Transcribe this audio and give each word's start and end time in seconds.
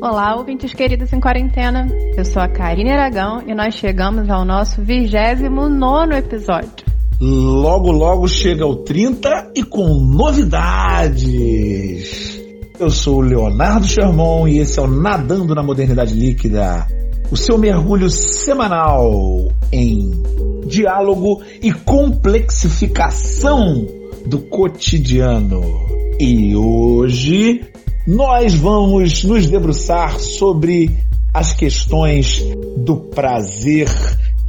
Olá, 0.00 0.36
ouvintes 0.36 0.72
queridos 0.72 1.12
em 1.12 1.18
quarentena. 1.18 1.88
Eu 2.16 2.24
sou 2.24 2.40
a 2.40 2.46
Karine 2.46 2.92
Aragão 2.92 3.42
e 3.44 3.52
nós 3.52 3.74
chegamos 3.74 4.30
ao 4.30 4.44
nosso 4.44 4.80
29 4.80 5.48
episódio. 6.16 6.86
Logo, 7.20 7.90
logo 7.90 8.28
chega 8.28 8.64
o 8.64 8.76
30 8.76 9.50
e 9.56 9.64
com 9.64 9.94
novidades. 9.94 11.26
Eu 12.78 12.90
sou 12.90 13.16
o 13.16 13.22
Leonardo 13.22 13.88
Sherman 13.88 14.48
e 14.48 14.60
esse 14.60 14.78
é 14.78 14.82
o 14.82 14.86
Nadando 14.86 15.52
na 15.52 15.64
Modernidade 15.64 16.14
Líquida, 16.14 16.86
o 17.28 17.36
seu 17.36 17.58
mergulho 17.58 18.08
semanal 18.08 19.50
em 19.72 20.12
diálogo 20.64 21.42
e 21.60 21.72
complexificação 21.72 23.84
do 24.24 24.38
cotidiano. 24.42 25.60
E 26.20 26.54
hoje 26.54 27.66
nós 28.08 28.54
vamos 28.54 29.22
nos 29.22 29.46
debruçar 29.48 30.18
sobre 30.18 30.96
as 31.34 31.52
questões 31.52 32.42
do 32.78 32.96
prazer 32.96 33.86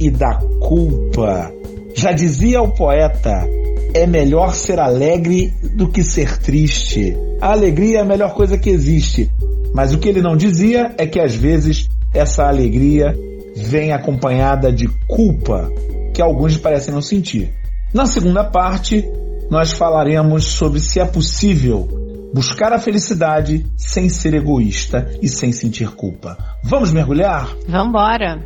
e 0.00 0.10
da 0.10 0.36
culpa. 0.58 1.52
Já 1.94 2.10
dizia 2.10 2.62
o 2.62 2.70
poeta: 2.70 3.46
é 3.92 4.06
melhor 4.06 4.54
ser 4.54 4.80
alegre 4.80 5.52
do 5.74 5.88
que 5.88 6.02
ser 6.02 6.38
triste. 6.38 7.14
A 7.38 7.52
alegria 7.52 7.98
é 7.98 8.00
a 8.00 8.04
melhor 8.04 8.32
coisa 8.32 8.56
que 8.56 8.70
existe. 8.70 9.30
Mas 9.74 9.92
o 9.92 9.98
que 9.98 10.08
ele 10.08 10.22
não 10.22 10.38
dizia 10.38 10.94
é 10.96 11.06
que 11.06 11.20
às 11.20 11.34
vezes 11.34 11.86
essa 12.14 12.44
alegria 12.44 13.14
vem 13.54 13.92
acompanhada 13.92 14.72
de 14.72 14.88
culpa, 15.06 15.70
que 16.14 16.22
alguns 16.22 16.56
parecem 16.56 16.94
não 16.94 17.02
sentir. 17.02 17.52
Na 17.92 18.06
segunda 18.06 18.42
parte, 18.42 19.06
nós 19.50 19.70
falaremos 19.70 20.46
sobre 20.46 20.80
se 20.80 20.98
é 20.98 21.04
possível 21.04 21.99
buscar 22.32 22.72
a 22.72 22.78
felicidade 22.78 23.66
sem 23.76 24.08
ser 24.08 24.34
egoísta 24.34 25.10
e 25.20 25.28
sem 25.28 25.52
sentir 25.52 25.90
culpa. 25.90 26.36
Vamos 26.62 26.92
mergulhar? 26.92 27.48
Vambora! 27.68 28.40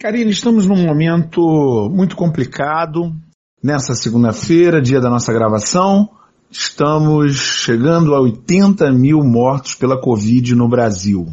Karine, 0.00 0.30
estamos 0.30 0.66
num 0.66 0.82
momento 0.86 1.88
muito 1.92 2.16
complicado. 2.16 3.14
Nessa 3.62 3.94
segunda-feira, 3.94 4.80
dia 4.80 4.98
da 4.98 5.10
nossa 5.10 5.30
gravação, 5.34 6.08
estamos 6.50 7.36
chegando 7.36 8.14
a 8.14 8.20
80 8.20 8.90
mil 8.92 9.22
mortos 9.22 9.74
pela 9.74 10.00
Covid 10.00 10.54
no 10.54 10.66
Brasil. 10.66 11.26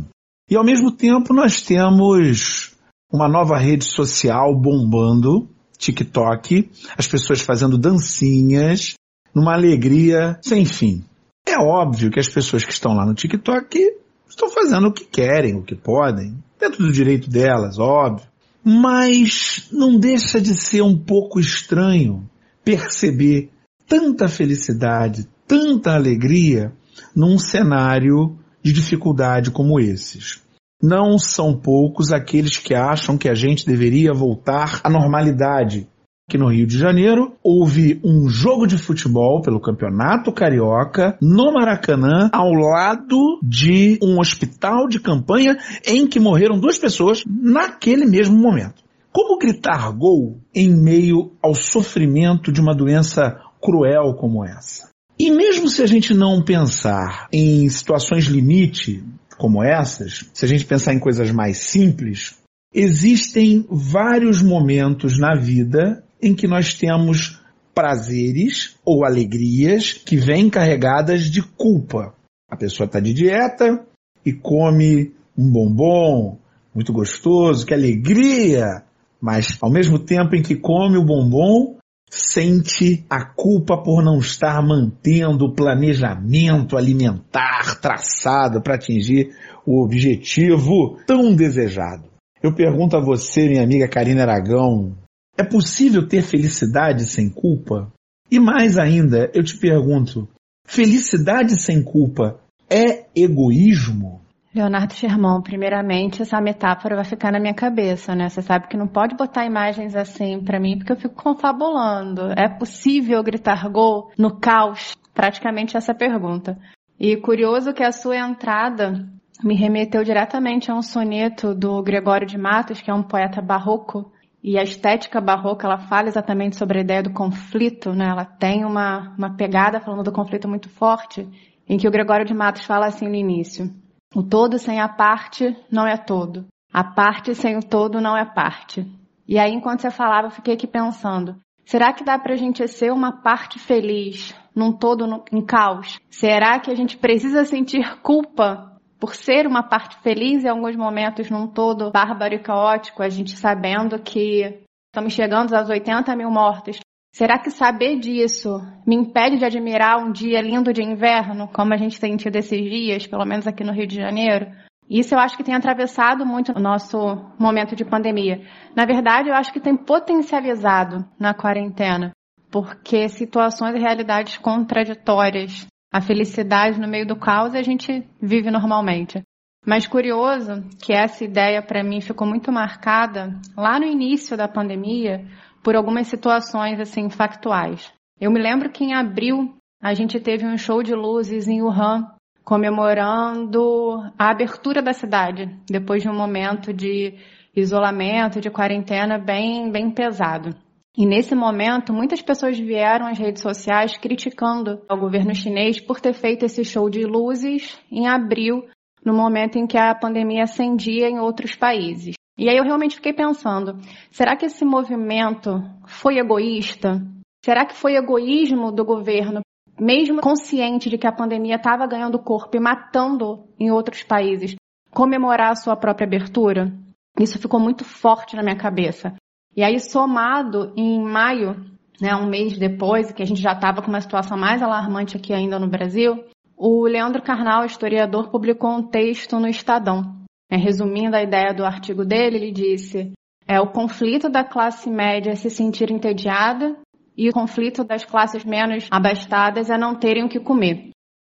E 0.49 0.55
ao 0.55 0.63
mesmo 0.65 0.91
tempo 0.91 1.33
nós 1.33 1.61
temos 1.61 2.76
uma 3.11 3.27
nova 3.27 3.57
rede 3.57 3.85
social 3.85 4.55
bombando, 4.55 5.47
TikTok, 5.77 6.69
as 6.97 7.07
pessoas 7.07 7.41
fazendo 7.41 7.77
dancinhas, 7.77 8.95
numa 9.33 9.53
alegria 9.53 10.37
sem 10.41 10.65
fim. 10.65 11.03
É 11.45 11.57
óbvio 11.57 12.11
que 12.11 12.19
as 12.19 12.27
pessoas 12.27 12.65
que 12.65 12.73
estão 12.73 12.93
lá 12.93 13.05
no 13.05 13.13
TikTok 13.13 13.79
estão 14.27 14.49
fazendo 14.49 14.87
o 14.87 14.93
que 14.93 15.05
querem, 15.05 15.55
o 15.55 15.63
que 15.63 15.75
podem, 15.75 16.37
dentro 16.59 16.83
do 16.83 16.91
direito 16.91 17.29
delas, 17.29 17.79
óbvio. 17.79 18.27
Mas 18.63 19.69
não 19.71 19.97
deixa 19.97 20.41
de 20.41 20.53
ser 20.53 20.81
um 20.81 20.97
pouco 20.97 21.39
estranho 21.39 22.29
perceber 22.65 23.49
tanta 23.87 24.27
felicidade, 24.27 25.27
tanta 25.47 25.93
alegria 25.93 26.73
num 27.15 27.39
cenário 27.39 28.37
de 28.61 28.73
dificuldade 28.73 29.51
como 29.51 29.79
esses. 29.79 30.41
Não 30.81 31.17
são 31.17 31.57
poucos 31.57 32.11
aqueles 32.11 32.57
que 32.57 32.75
acham 32.75 33.17
que 33.17 33.27
a 33.27 33.33
gente 33.33 33.65
deveria 33.65 34.13
voltar 34.13 34.79
à 34.83 34.89
normalidade. 34.89 35.87
Aqui 36.29 36.37
no 36.37 36.51
Rio 36.51 36.67
de 36.67 36.77
Janeiro, 36.77 37.33
houve 37.41 37.99
um 38.03 38.27
jogo 38.29 38.67
de 38.67 38.77
futebol 38.77 39.41
pelo 39.41 39.61
Campeonato 39.61 40.31
Carioca 40.31 41.17
no 41.21 41.53
Maracanã, 41.53 42.29
ao 42.31 42.51
lado 42.51 43.39
de 43.41 43.97
um 44.03 44.19
hospital 44.19 44.87
de 44.87 44.99
campanha 44.99 45.57
em 45.85 46.05
que 46.05 46.19
morreram 46.19 46.59
duas 46.59 46.77
pessoas 46.77 47.23
naquele 47.25 48.05
mesmo 48.05 48.37
momento. 48.37 48.83
Como 49.11 49.39
gritar 49.39 49.89
gol 49.93 50.37
em 50.53 50.69
meio 50.69 51.31
ao 51.41 51.55
sofrimento 51.55 52.51
de 52.51 52.61
uma 52.61 52.75
doença 52.75 53.39
cruel 53.59 54.13
como 54.13 54.45
essa? 54.45 54.89
E 55.19 55.31
mesmo 55.31 55.67
se 55.67 55.81
a 55.81 55.87
gente 55.87 56.13
não 56.13 56.43
pensar 56.43 57.27
em 57.33 57.67
situações 57.67 58.25
limite, 58.25 59.03
como 59.37 59.63
essas, 59.63 60.29
se 60.33 60.45
a 60.45 60.47
gente 60.47 60.65
pensar 60.65 60.93
em 60.93 60.99
coisas 60.99 61.31
mais 61.31 61.57
simples, 61.57 62.37
existem 62.73 63.65
vários 63.69 64.41
momentos 64.41 65.19
na 65.19 65.35
vida 65.35 66.03
em 66.21 66.33
que 66.33 66.47
nós 66.47 66.73
temos 66.73 67.39
prazeres 67.73 68.75
ou 68.83 69.05
alegrias 69.05 69.93
que 69.93 70.17
vêm 70.17 70.49
carregadas 70.49 71.29
de 71.29 71.41
culpa. 71.43 72.15
A 72.49 72.57
pessoa 72.57 72.85
está 72.85 72.99
de 72.99 73.13
dieta 73.13 73.85
e 74.25 74.33
come 74.33 75.13
um 75.37 75.51
bombom 75.51 76.39
muito 76.73 76.91
gostoso, 76.91 77.65
que 77.65 77.73
alegria! 77.73 78.83
Mas 79.19 79.57
ao 79.61 79.71
mesmo 79.71 79.97
tempo 79.97 80.35
em 80.35 80.43
que 80.43 80.55
come 80.55 80.97
o 80.97 81.05
bombom, 81.05 81.76
sente 82.09 83.05
a 83.09 83.25
culpa 83.25 83.77
por 83.77 84.03
não 84.03 84.19
estar 84.19 84.61
mantendo 84.61 85.45
o 85.45 85.53
planejamento 85.53 86.77
alimentar 86.77 87.79
traçado 87.79 88.61
para 88.61 88.75
atingir 88.75 89.35
o 89.65 89.83
objetivo 89.83 90.97
tão 91.05 91.35
desejado. 91.35 92.05
Eu 92.41 92.53
pergunto 92.53 92.95
a 92.95 93.01
você, 93.01 93.47
minha 93.47 93.63
amiga 93.63 93.87
Karina 93.87 94.21
Aragão, 94.21 94.95
é 95.37 95.43
possível 95.43 96.07
ter 96.07 96.21
felicidade 96.21 97.05
sem 97.05 97.29
culpa? 97.29 97.91
E 98.29 98.39
mais 98.39 98.77
ainda, 98.77 99.29
eu 99.33 99.43
te 99.43 99.57
pergunto, 99.57 100.27
felicidade 100.65 101.61
sem 101.61 101.83
culpa 101.83 102.39
é 102.69 103.05
egoísmo? 103.15 104.21
Leonardo 104.57 104.93
Sherman, 104.93 105.41
primeiramente, 105.41 106.23
essa 106.23 106.41
metáfora 106.41 106.95
vai 106.95 107.05
ficar 107.05 107.31
na 107.31 107.39
minha 107.39 107.53
cabeça, 107.53 108.15
né? 108.15 108.27
Você 108.27 108.41
sabe 108.41 108.67
que 108.67 108.75
não 108.75 108.87
pode 108.87 109.15
botar 109.15 109.45
imagens 109.45 109.95
assim 109.95 110.43
para 110.43 110.59
mim, 110.59 110.77
porque 110.77 110.91
eu 110.91 110.97
fico 110.97 111.15
confabulando. 111.15 112.31
É 112.35 112.49
possível 112.49 113.21
gritar 113.23 113.69
gol 113.69 114.11
no 114.17 114.39
caos? 114.39 114.95
Praticamente 115.13 115.77
essa 115.77 115.93
pergunta. 115.93 116.57
E 116.99 117.15
curioso 117.17 117.73
que 117.73 117.83
a 117.83 117.91
sua 117.91 118.17
entrada 118.17 119.07
me 119.43 119.53
remeteu 119.55 120.03
diretamente 120.03 120.71
a 120.71 120.75
um 120.75 120.81
soneto 120.81 121.53
do 121.53 121.81
Gregório 121.83 122.25
de 122.25 122.37
Matos, 122.37 122.81
que 122.81 122.89
é 122.89 122.93
um 122.93 123.03
poeta 123.03 123.41
barroco, 123.41 124.11
e 124.43 124.57
a 124.57 124.63
estética 124.63 125.21
barroca, 125.21 125.67
ela 125.67 125.77
fala 125.77 126.07
exatamente 126.07 126.55
sobre 126.55 126.79
a 126.79 126.81
ideia 126.81 127.03
do 127.03 127.13
conflito, 127.13 127.93
né? 127.93 128.07
Ela 128.09 128.25
tem 128.25 128.65
uma, 128.65 129.13
uma 129.17 129.35
pegada 129.35 129.79
falando 129.79 130.03
do 130.03 130.11
conflito 130.11 130.47
muito 130.47 130.69
forte, 130.69 131.27
em 131.69 131.77
que 131.77 131.87
o 131.87 131.91
Gregório 131.91 132.25
de 132.25 132.33
Matos 132.33 132.65
fala 132.65 132.87
assim 132.87 133.07
no 133.07 133.15
início. 133.15 133.71
O 134.17 134.23
todo 134.23 134.57
sem 134.57 134.79
a 134.79 134.89
parte 134.89 135.55
não 135.71 135.85
é 135.85 135.95
todo. 135.95 136.47
A 136.73 136.83
parte 136.83 137.35
sem 137.35 137.55
o 137.55 137.61
todo 137.61 138.01
não 138.01 138.17
é 138.17 138.25
parte. 138.25 138.83
E 139.27 139.37
aí, 139.37 139.53
enquanto 139.53 139.81
você 139.81 139.91
falava, 139.91 140.25
eu 140.25 140.31
fiquei 140.31 140.55
aqui 140.55 140.65
pensando: 140.65 141.35
será 141.63 141.93
que 141.93 142.03
dá 142.03 142.17
para 142.17 142.33
a 142.33 142.35
gente 142.35 142.67
ser 142.67 142.91
uma 142.91 143.21
parte 143.21 143.59
feliz 143.59 144.33
num 144.55 144.73
todo 144.73 145.05
no, 145.05 145.23
em 145.31 145.45
caos? 145.45 145.99
Será 146.09 146.59
que 146.59 146.71
a 146.71 146.73
gente 146.73 146.97
precisa 146.97 147.45
sentir 147.45 148.01
culpa 148.01 148.75
por 148.99 149.13
ser 149.13 149.45
uma 149.45 149.61
parte 149.61 149.95
feliz 149.99 150.43
em 150.43 150.49
alguns 150.49 150.75
momentos 150.75 151.29
num 151.29 151.45
todo 151.45 151.91
bárbaro 151.91 152.33
e 152.33 152.39
caótico, 152.39 153.03
a 153.03 153.09
gente 153.09 153.37
sabendo 153.37 153.99
que 153.99 154.63
estamos 154.87 155.13
chegando 155.13 155.53
aos 155.53 155.69
80 155.69 156.15
mil 156.15 156.31
mortos? 156.31 156.79
Será 157.17 157.39
que 157.39 157.49
saber 157.49 157.97
disso 157.97 158.61
me 158.85 158.95
impede 158.95 159.39
de 159.39 159.45
admirar 159.45 159.97
um 159.97 160.11
dia 160.11 160.39
lindo 160.39 160.71
de 160.71 160.83
inverno, 160.83 161.47
como 161.47 161.73
a 161.73 161.75
gente 161.75 161.99
tem 161.99 162.15
tido 162.15 162.35
esses 162.35 162.61
dias, 162.61 163.07
pelo 163.07 163.25
menos 163.25 163.47
aqui 163.47 163.63
no 163.63 163.73
Rio 163.73 163.87
de 163.87 163.95
Janeiro? 163.95 164.45
Isso 164.87 165.15
eu 165.15 165.19
acho 165.19 165.35
que 165.35 165.43
tem 165.43 165.55
atravessado 165.55 166.23
muito 166.27 166.51
o 166.51 166.59
nosso 166.59 166.95
momento 167.39 167.75
de 167.75 167.83
pandemia. 167.83 168.45
Na 168.75 168.85
verdade, 168.85 169.29
eu 169.29 169.33
acho 169.33 169.51
que 169.51 169.59
tem 169.59 169.75
potencializado 169.75 171.03
na 171.19 171.33
quarentena, 171.33 172.11
porque 172.51 173.09
situações 173.09 173.73
e 173.75 173.79
realidades 173.79 174.37
contraditórias, 174.37 175.65
a 175.91 175.99
felicidade 175.99 176.79
no 176.79 176.87
meio 176.87 177.07
do 177.07 177.15
caos 177.15 177.55
a 177.55 177.63
gente 177.63 178.07
vive 178.21 178.51
normalmente. 178.51 179.23
Mas 179.65 179.87
curioso 179.87 180.63
que 180.81 180.93
essa 180.93 181.25
ideia 181.25 181.61
para 181.61 181.83
mim 181.83 181.99
ficou 181.99 182.25
muito 182.27 182.51
marcada 182.51 183.37
lá 183.57 183.79
no 183.79 183.85
início 183.85 184.37
da 184.37 184.47
pandemia, 184.47 185.25
por 185.63 185.75
algumas 185.75 186.07
situações 186.07 186.79
assim 186.79 187.09
factuais. 187.09 187.91
Eu 188.19 188.31
me 188.31 188.41
lembro 188.41 188.69
que 188.69 188.83
em 188.83 188.93
abril 188.93 189.55
a 189.81 189.93
gente 189.93 190.19
teve 190.19 190.45
um 190.45 190.57
show 190.57 190.81
de 190.81 190.95
luzes 190.95 191.47
em 191.47 191.61
Wuhan 191.61 192.07
comemorando 192.43 194.01
a 194.17 194.31
abertura 194.31 194.81
da 194.81 194.93
cidade 194.93 195.53
depois 195.69 196.01
de 196.01 196.09
um 196.09 196.15
momento 196.15 196.73
de 196.73 197.13
isolamento, 197.55 198.39
de 198.39 198.49
quarentena 198.49 199.17
bem 199.17 199.69
bem 199.69 199.91
pesado. 199.91 200.55
E 200.97 201.05
nesse 201.05 201.35
momento, 201.35 201.93
muitas 201.93 202.23
pessoas 202.23 202.57
vieram 202.57 203.05
às 203.05 203.19
redes 203.19 203.43
sociais 203.43 203.95
criticando 203.97 204.81
o 204.89 204.97
governo 204.97 205.35
chinês 205.35 205.79
por 205.79 205.99
ter 205.99 206.13
feito 206.13 206.43
esse 206.43 206.65
show 206.65 206.89
de 206.89 207.05
luzes 207.05 207.79
em 207.91 208.07
abril, 208.07 208.65
no 209.05 209.13
momento 209.13 209.59
em 209.59 209.67
que 209.67 209.77
a 209.77 209.93
pandemia 209.93 210.45
acendia 210.45 211.07
em 211.07 211.19
outros 211.19 211.55
países. 211.55 212.15
E 212.37 212.49
aí 212.49 212.57
eu 212.57 212.63
realmente 212.63 212.95
fiquei 212.95 213.13
pensando, 213.13 213.79
será 214.11 214.35
que 214.35 214.45
esse 214.45 214.63
movimento 214.63 215.59
foi 215.87 216.19
egoísta? 216.19 217.01
Será 217.43 217.65
que 217.65 217.73
foi 217.73 217.95
egoísmo 217.95 218.71
do 218.71 218.85
governo, 218.85 219.41
mesmo 219.79 220.21
consciente 220.21 220.89
de 220.89 220.97
que 220.97 221.07
a 221.07 221.11
pandemia 221.11 221.55
estava 221.55 221.87
ganhando 221.87 222.19
corpo 222.19 222.55
e 222.55 222.59
matando 222.59 223.45
em 223.59 223.71
outros 223.71 224.03
países, 224.03 224.55
comemorar 224.91 225.51
a 225.51 225.55
sua 225.55 225.75
própria 225.75 226.05
abertura? 226.05 226.71
Isso 227.19 227.39
ficou 227.39 227.59
muito 227.59 227.83
forte 227.83 228.35
na 228.35 228.43
minha 228.43 228.55
cabeça. 228.57 229.15
E 229.55 229.63
aí, 229.63 229.79
somado 229.79 230.71
em 230.77 231.01
maio, 231.01 231.55
né, 231.99 232.15
um 232.15 232.27
mês 232.27 232.55
depois, 232.59 233.11
que 233.11 233.23
a 233.23 233.25
gente 233.25 233.41
já 233.41 233.53
estava 233.53 233.81
com 233.81 233.87
uma 233.87 234.01
situação 234.01 234.37
mais 234.37 234.61
alarmante 234.61 235.17
aqui 235.17 235.33
ainda 235.33 235.57
no 235.57 235.67
Brasil, 235.67 236.23
o 236.55 236.83
Leandro 236.83 237.23
Carnal, 237.23 237.65
historiador, 237.65 238.29
publicou 238.29 238.71
um 238.71 238.83
texto 238.83 239.39
no 239.39 239.47
Estadão. 239.47 240.26
Né, 240.49 240.57
resumindo 240.57 241.15
a 241.15 241.23
ideia 241.23 241.53
do 241.53 241.65
artigo 241.65 242.05
dele, 242.05 242.37
ele 242.37 242.51
disse: 242.51 243.11
é 243.47 243.59
o 243.59 243.71
conflito 243.71 244.29
da 244.29 244.43
classe 244.43 244.89
média 244.89 245.35
se 245.35 245.49
sentir 245.49 245.89
entediada 245.91 246.75
e 247.17 247.29
o 247.29 247.33
conflito 247.33 247.83
das 247.83 248.05
classes 248.05 248.43
menos 248.43 248.87
abastadas 248.91 249.69
é 249.69 249.77
não 249.77 249.95
terem 249.95 250.25
o 250.25 250.29
que 250.29 250.39
comer. 250.39 250.89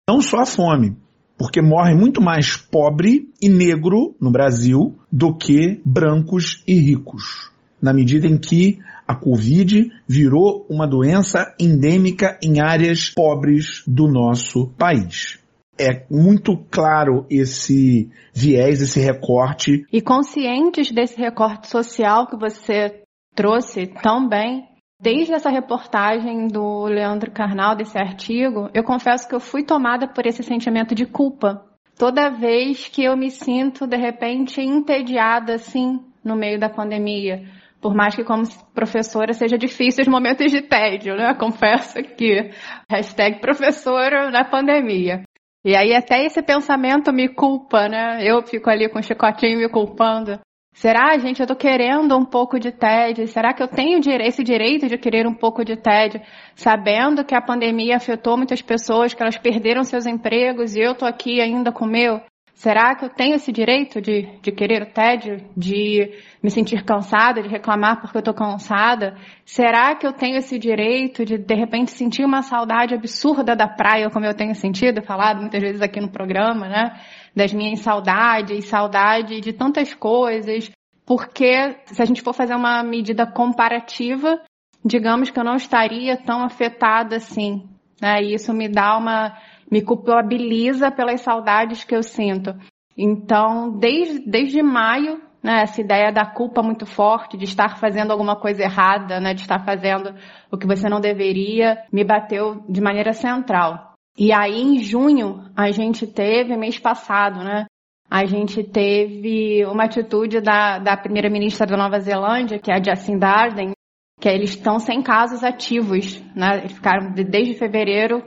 Não 0.09 0.19
só 0.21 0.39
a 0.39 0.45
fome, 0.45 0.97
porque 1.37 1.61
morre 1.61 1.93
muito 1.93 2.21
mais 2.21 2.57
pobre 2.57 3.29
e 3.41 3.47
negro 3.47 4.15
no 4.19 4.31
Brasil 4.31 4.97
do 5.11 5.35
que 5.35 5.81
brancos 5.85 6.63
e 6.67 6.73
ricos, 6.73 7.51
na 7.81 7.93
medida 7.93 8.27
em 8.27 8.37
que 8.37 8.79
a 9.07 9.15
Covid 9.15 9.91
virou 10.07 10.65
uma 10.69 10.87
doença 10.87 11.55
endêmica 11.59 12.37
em 12.43 12.59
áreas 12.59 13.09
pobres 13.09 13.83
do 13.87 14.07
nosso 14.07 14.67
país. 14.77 15.39
É 15.79 16.05
muito 16.09 16.57
claro 16.71 17.25
esse 17.29 18.09
viés, 18.33 18.81
esse 18.81 18.99
recorte. 18.99 19.85
E 19.91 20.01
conscientes 20.01 20.91
desse 20.91 21.17
recorte 21.17 21.67
social 21.67 22.27
que 22.27 22.35
você 22.35 23.01
trouxe 23.35 23.87
tão 23.87 24.27
bem, 24.27 24.67
Desde 24.99 25.31
essa 25.31 25.51
reportagem 25.51 26.47
do 26.47 26.85
Leandro 26.85 27.29
Carnal, 27.29 27.75
desse 27.75 27.99
artigo, 27.99 28.67
eu 28.73 28.83
confesso 28.83 29.29
que 29.29 29.35
eu 29.35 29.39
fui 29.39 29.63
tomada 29.63 30.07
por 30.07 30.25
esse 30.25 30.41
sentimento 30.41 30.95
de 30.95 31.05
culpa. 31.05 31.63
Toda 31.95 32.31
vez 32.31 32.87
que 32.87 33.03
eu 33.03 33.15
me 33.15 33.29
sinto, 33.29 33.85
de 33.85 33.95
repente, 33.95 34.59
entediada, 34.59 35.53
assim, 35.53 35.99
no 36.23 36.35
meio 36.35 36.59
da 36.59 36.67
pandemia. 36.67 37.43
Por 37.79 37.93
mais 37.93 38.15
que 38.15 38.23
como 38.23 38.41
professora 38.73 39.33
seja 39.33 39.55
difícil 39.55 40.01
os 40.01 40.07
momentos 40.07 40.51
de 40.51 40.63
tédio, 40.63 41.15
né? 41.15 41.31
Confesso 41.35 42.01
que 42.01 42.49
hashtag 42.89 43.39
professora 43.39 44.31
na 44.31 44.43
pandemia. 44.43 45.26
E 45.65 45.75
aí 45.75 45.93
até 45.93 46.23
esse 46.25 46.41
pensamento 46.41 47.11
me 47.11 47.27
culpa, 47.27 47.87
né? 47.87 48.19
Eu 48.21 48.41
fico 48.41 48.69
ali 48.69 48.87
com 48.89 48.99
o 48.99 49.03
chicotinho 49.03 49.59
me 49.59 49.69
culpando. 49.69 50.39
Será, 50.73 51.17
gente, 51.17 51.41
eu 51.41 51.47
tô 51.47 51.55
querendo 51.55 52.15
um 52.15 52.23
pouco 52.23 52.59
de 52.59 52.71
TED? 52.71 53.25
Será 53.27 53.51
que 53.51 53.63
eu 53.63 53.67
tenho 53.67 53.99
esse 54.21 54.43
direito 54.43 54.87
de 54.87 54.95
querer 54.95 55.25
um 55.25 55.33
pouco 55.33 55.65
de 55.65 55.75
TED? 55.75 56.21
Sabendo 56.53 57.25
que 57.25 57.33
a 57.33 57.41
pandemia 57.41 57.97
afetou 57.97 58.37
muitas 58.37 58.61
pessoas, 58.61 59.11
que 59.11 59.21
elas 59.23 59.39
perderam 59.39 59.83
seus 59.83 60.05
empregos 60.05 60.75
e 60.75 60.79
eu 60.79 60.93
tô 60.93 61.05
aqui 61.05 61.41
ainda 61.41 61.71
com 61.71 61.85
o 61.85 61.89
meu? 61.89 62.21
Será 62.57 62.95
que 62.95 63.05
eu 63.05 63.09
tenho 63.09 63.35
esse 63.35 63.51
direito 63.51 64.01
de, 64.01 64.23
de 64.41 64.51
querer 64.51 64.81
o 64.81 64.85
TED? 64.87 65.45
De 65.55 66.11
me 66.41 66.49
sentir 66.49 66.83
cansada, 66.83 67.43
de 67.43 67.47
reclamar 67.47 68.01
porque 68.01 68.17
eu 68.17 68.21
tô 68.23 68.33
cansada? 68.33 69.15
Será 69.45 69.93
que 69.93 70.07
eu 70.07 70.11
tenho 70.11 70.37
esse 70.37 70.57
direito 70.57 71.23
de, 71.23 71.37
de 71.37 71.53
repente, 71.53 71.91
sentir 71.91 72.25
uma 72.25 72.41
saudade 72.41 72.95
absurda 72.95 73.55
da 73.55 73.67
praia, 73.67 74.09
como 74.09 74.25
eu 74.25 74.33
tenho 74.33 74.55
sentido, 74.55 75.03
falado 75.03 75.39
muitas 75.39 75.61
vezes 75.61 75.83
aqui 75.83 76.01
no 76.01 76.09
programa, 76.09 76.67
né? 76.67 76.99
das 77.35 77.53
minhas 77.53 77.81
saudades, 77.81 78.65
saudade 78.65 79.39
de 79.39 79.53
tantas 79.53 79.93
coisas, 79.93 80.71
porque 81.05 81.77
se 81.85 82.01
a 82.01 82.05
gente 82.05 82.23
for 82.23 82.33
fazer 82.33 82.55
uma 82.55 82.81
medida 82.81 83.27
comparativa, 83.27 84.41
digamos 84.83 85.29
que 85.29 85.39
eu 85.39 85.43
não 85.43 85.57
estaria 85.57 86.17
tão 86.17 86.41
afetada 86.41 87.17
assim, 87.17 87.69
né? 88.01 88.23
E 88.23 88.33
isso 88.33 88.51
me 88.51 88.67
dá 88.67 88.97
uma, 88.97 89.37
me 89.71 89.81
culpabiliza 89.81 90.91
pelas 90.91 91.21
saudades 91.21 91.83
que 91.83 91.95
eu 91.95 92.03
sinto. 92.03 92.55
Então, 92.97 93.77
desde, 93.77 94.19
desde 94.29 94.61
maio, 94.63 95.21
né, 95.43 95.61
essa 95.61 95.81
ideia 95.81 96.11
da 96.11 96.25
culpa 96.25 96.63
muito 96.63 96.85
forte, 96.85 97.37
de 97.37 97.45
estar 97.45 97.77
fazendo 97.77 98.11
alguma 98.11 98.35
coisa 98.35 98.63
errada, 98.63 99.19
né, 99.19 99.33
de 99.33 99.41
estar 99.41 99.63
fazendo 99.63 100.15
o 100.51 100.57
que 100.57 100.65
você 100.65 100.89
não 100.89 100.99
deveria, 100.99 101.77
me 101.91 102.03
bateu 102.03 102.63
de 102.67 102.81
maneira 102.81 103.13
central. 103.13 103.93
E 104.17 104.33
aí, 104.33 104.61
em 104.61 104.79
junho, 104.79 105.45
a 105.55 105.69
gente 105.69 106.07
teve, 106.07 106.57
mês 106.57 106.79
passado, 106.79 107.43
né? 107.43 107.67
A 108.09 108.25
gente 108.25 108.63
teve 108.63 109.63
uma 109.65 109.83
atitude 109.83 110.41
da, 110.41 110.79
da 110.79 110.97
primeira-ministra 110.97 111.67
da 111.67 111.77
Nova 111.77 111.99
Zelândia, 111.99 112.57
que 112.57 112.71
é 112.71 112.75
a 112.75 112.83
Jacinda 112.83 113.27
Ardern, 113.27 113.73
que 114.19 114.27
eles 114.27 114.51
estão 114.51 114.79
sem 114.79 115.03
casos 115.03 115.43
ativos, 115.43 116.19
né? 116.35 116.59
Eles 116.59 116.71
ficaram 116.71 117.11
desde 117.11 117.53
fevereiro 117.53 118.23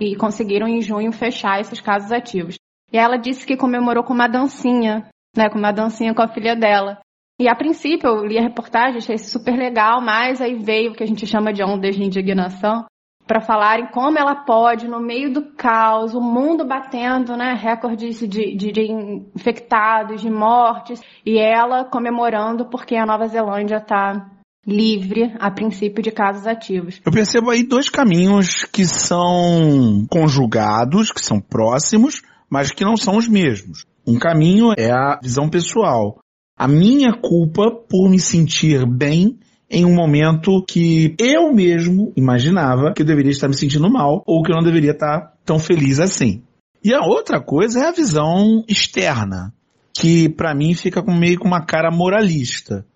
e 0.00 0.16
conseguiram 0.16 0.68
em 0.68 0.80
junho 0.80 1.12
fechar 1.12 1.60
esses 1.60 1.80
casos 1.80 2.12
ativos. 2.12 2.56
E 2.92 2.98
ela 2.98 3.16
disse 3.16 3.46
que 3.46 3.56
comemorou 3.56 4.04
com 4.04 4.12
uma 4.12 4.28
dancinha, 4.28 5.08
né? 5.36 5.48
Com 5.48 5.58
uma 5.58 5.72
dancinha 5.72 6.14
com 6.14 6.22
a 6.22 6.28
filha 6.28 6.54
dela. 6.54 7.00
E 7.40 7.48
a 7.48 7.54
princípio 7.56 8.08
eu 8.08 8.24
li 8.24 8.38
a 8.38 8.42
reportagem, 8.42 8.98
achei 8.98 9.18
super 9.18 9.56
legal, 9.56 10.00
mas 10.00 10.40
aí 10.40 10.54
veio 10.54 10.92
o 10.92 10.94
que 10.94 11.02
a 11.02 11.06
gente 11.06 11.26
chama 11.26 11.52
de 11.52 11.64
ondas 11.64 11.96
de 11.96 12.04
indignação, 12.04 12.84
para 13.26 13.40
falarem 13.40 13.86
como 13.86 14.18
ela 14.18 14.36
pode, 14.44 14.86
no 14.86 15.00
meio 15.00 15.32
do 15.32 15.52
caos, 15.54 16.14
o 16.14 16.20
mundo 16.20 16.64
batendo, 16.64 17.36
né, 17.36 17.54
recordes 17.54 18.20
de, 18.20 18.54
de, 18.54 18.70
de, 18.70 18.92
infectados, 19.34 20.20
de 20.20 20.30
mortes, 20.30 21.02
e 21.26 21.38
ela 21.38 21.84
comemorando 21.84 22.66
porque 22.66 22.94
a 22.94 23.06
Nova 23.06 23.26
Zelândia 23.26 23.78
está 23.78 24.30
livre, 24.66 25.34
a 25.38 25.50
princípio, 25.50 26.02
de 26.02 26.10
casos 26.10 26.46
ativos. 26.46 27.00
Eu 27.04 27.12
percebo 27.12 27.50
aí 27.50 27.62
dois 27.62 27.88
caminhos 27.88 28.64
que 28.64 28.84
são 28.86 30.06
conjugados, 30.10 31.12
que 31.12 31.20
são 31.20 31.40
próximos, 31.40 32.22
mas 32.48 32.72
que 32.72 32.84
não 32.84 32.96
são 32.96 33.16
os 33.16 33.28
mesmos. 33.28 33.84
Um 34.06 34.18
caminho 34.18 34.72
é 34.76 34.90
a 34.90 35.18
visão 35.22 35.48
pessoal. 35.48 36.18
A 36.56 36.68
minha 36.68 37.12
culpa 37.12 37.70
por 37.70 38.08
me 38.08 38.18
sentir 38.18 38.86
bem 38.86 39.38
em 39.68 39.84
um 39.84 39.94
momento 39.94 40.64
que 40.64 41.14
eu 41.18 41.52
mesmo 41.52 42.12
imaginava 42.16 42.92
que 42.94 43.02
eu 43.02 43.06
deveria 43.06 43.32
estar 43.32 43.48
me 43.48 43.56
sentindo 43.56 43.90
mal 43.90 44.22
ou 44.26 44.42
que 44.42 44.52
eu 44.52 44.56
não 44.56 44.62
deveria 44.62 44.92
estar 44.92 45.32
tão 45.44 45.58
feliz 45.58 45.98
assim. 45.98 46.42
E 46.82 46.92
a 46.94 47.00
outra 47.00 47.40
coisa 47.40 47.80
é 47.80 47.88
a 47.88 47.92
visão 47.92 48.62
externa, 48.68 49.52
que 49.92 50.28
para 50.28 50.54
mim 50.54 50.74
fica 50.74 51.02
meio 51.02 51.38
com 51.38 51.48
uma 51.48 51.64
cara 51.64 51.90
moralista. 51.90 52.86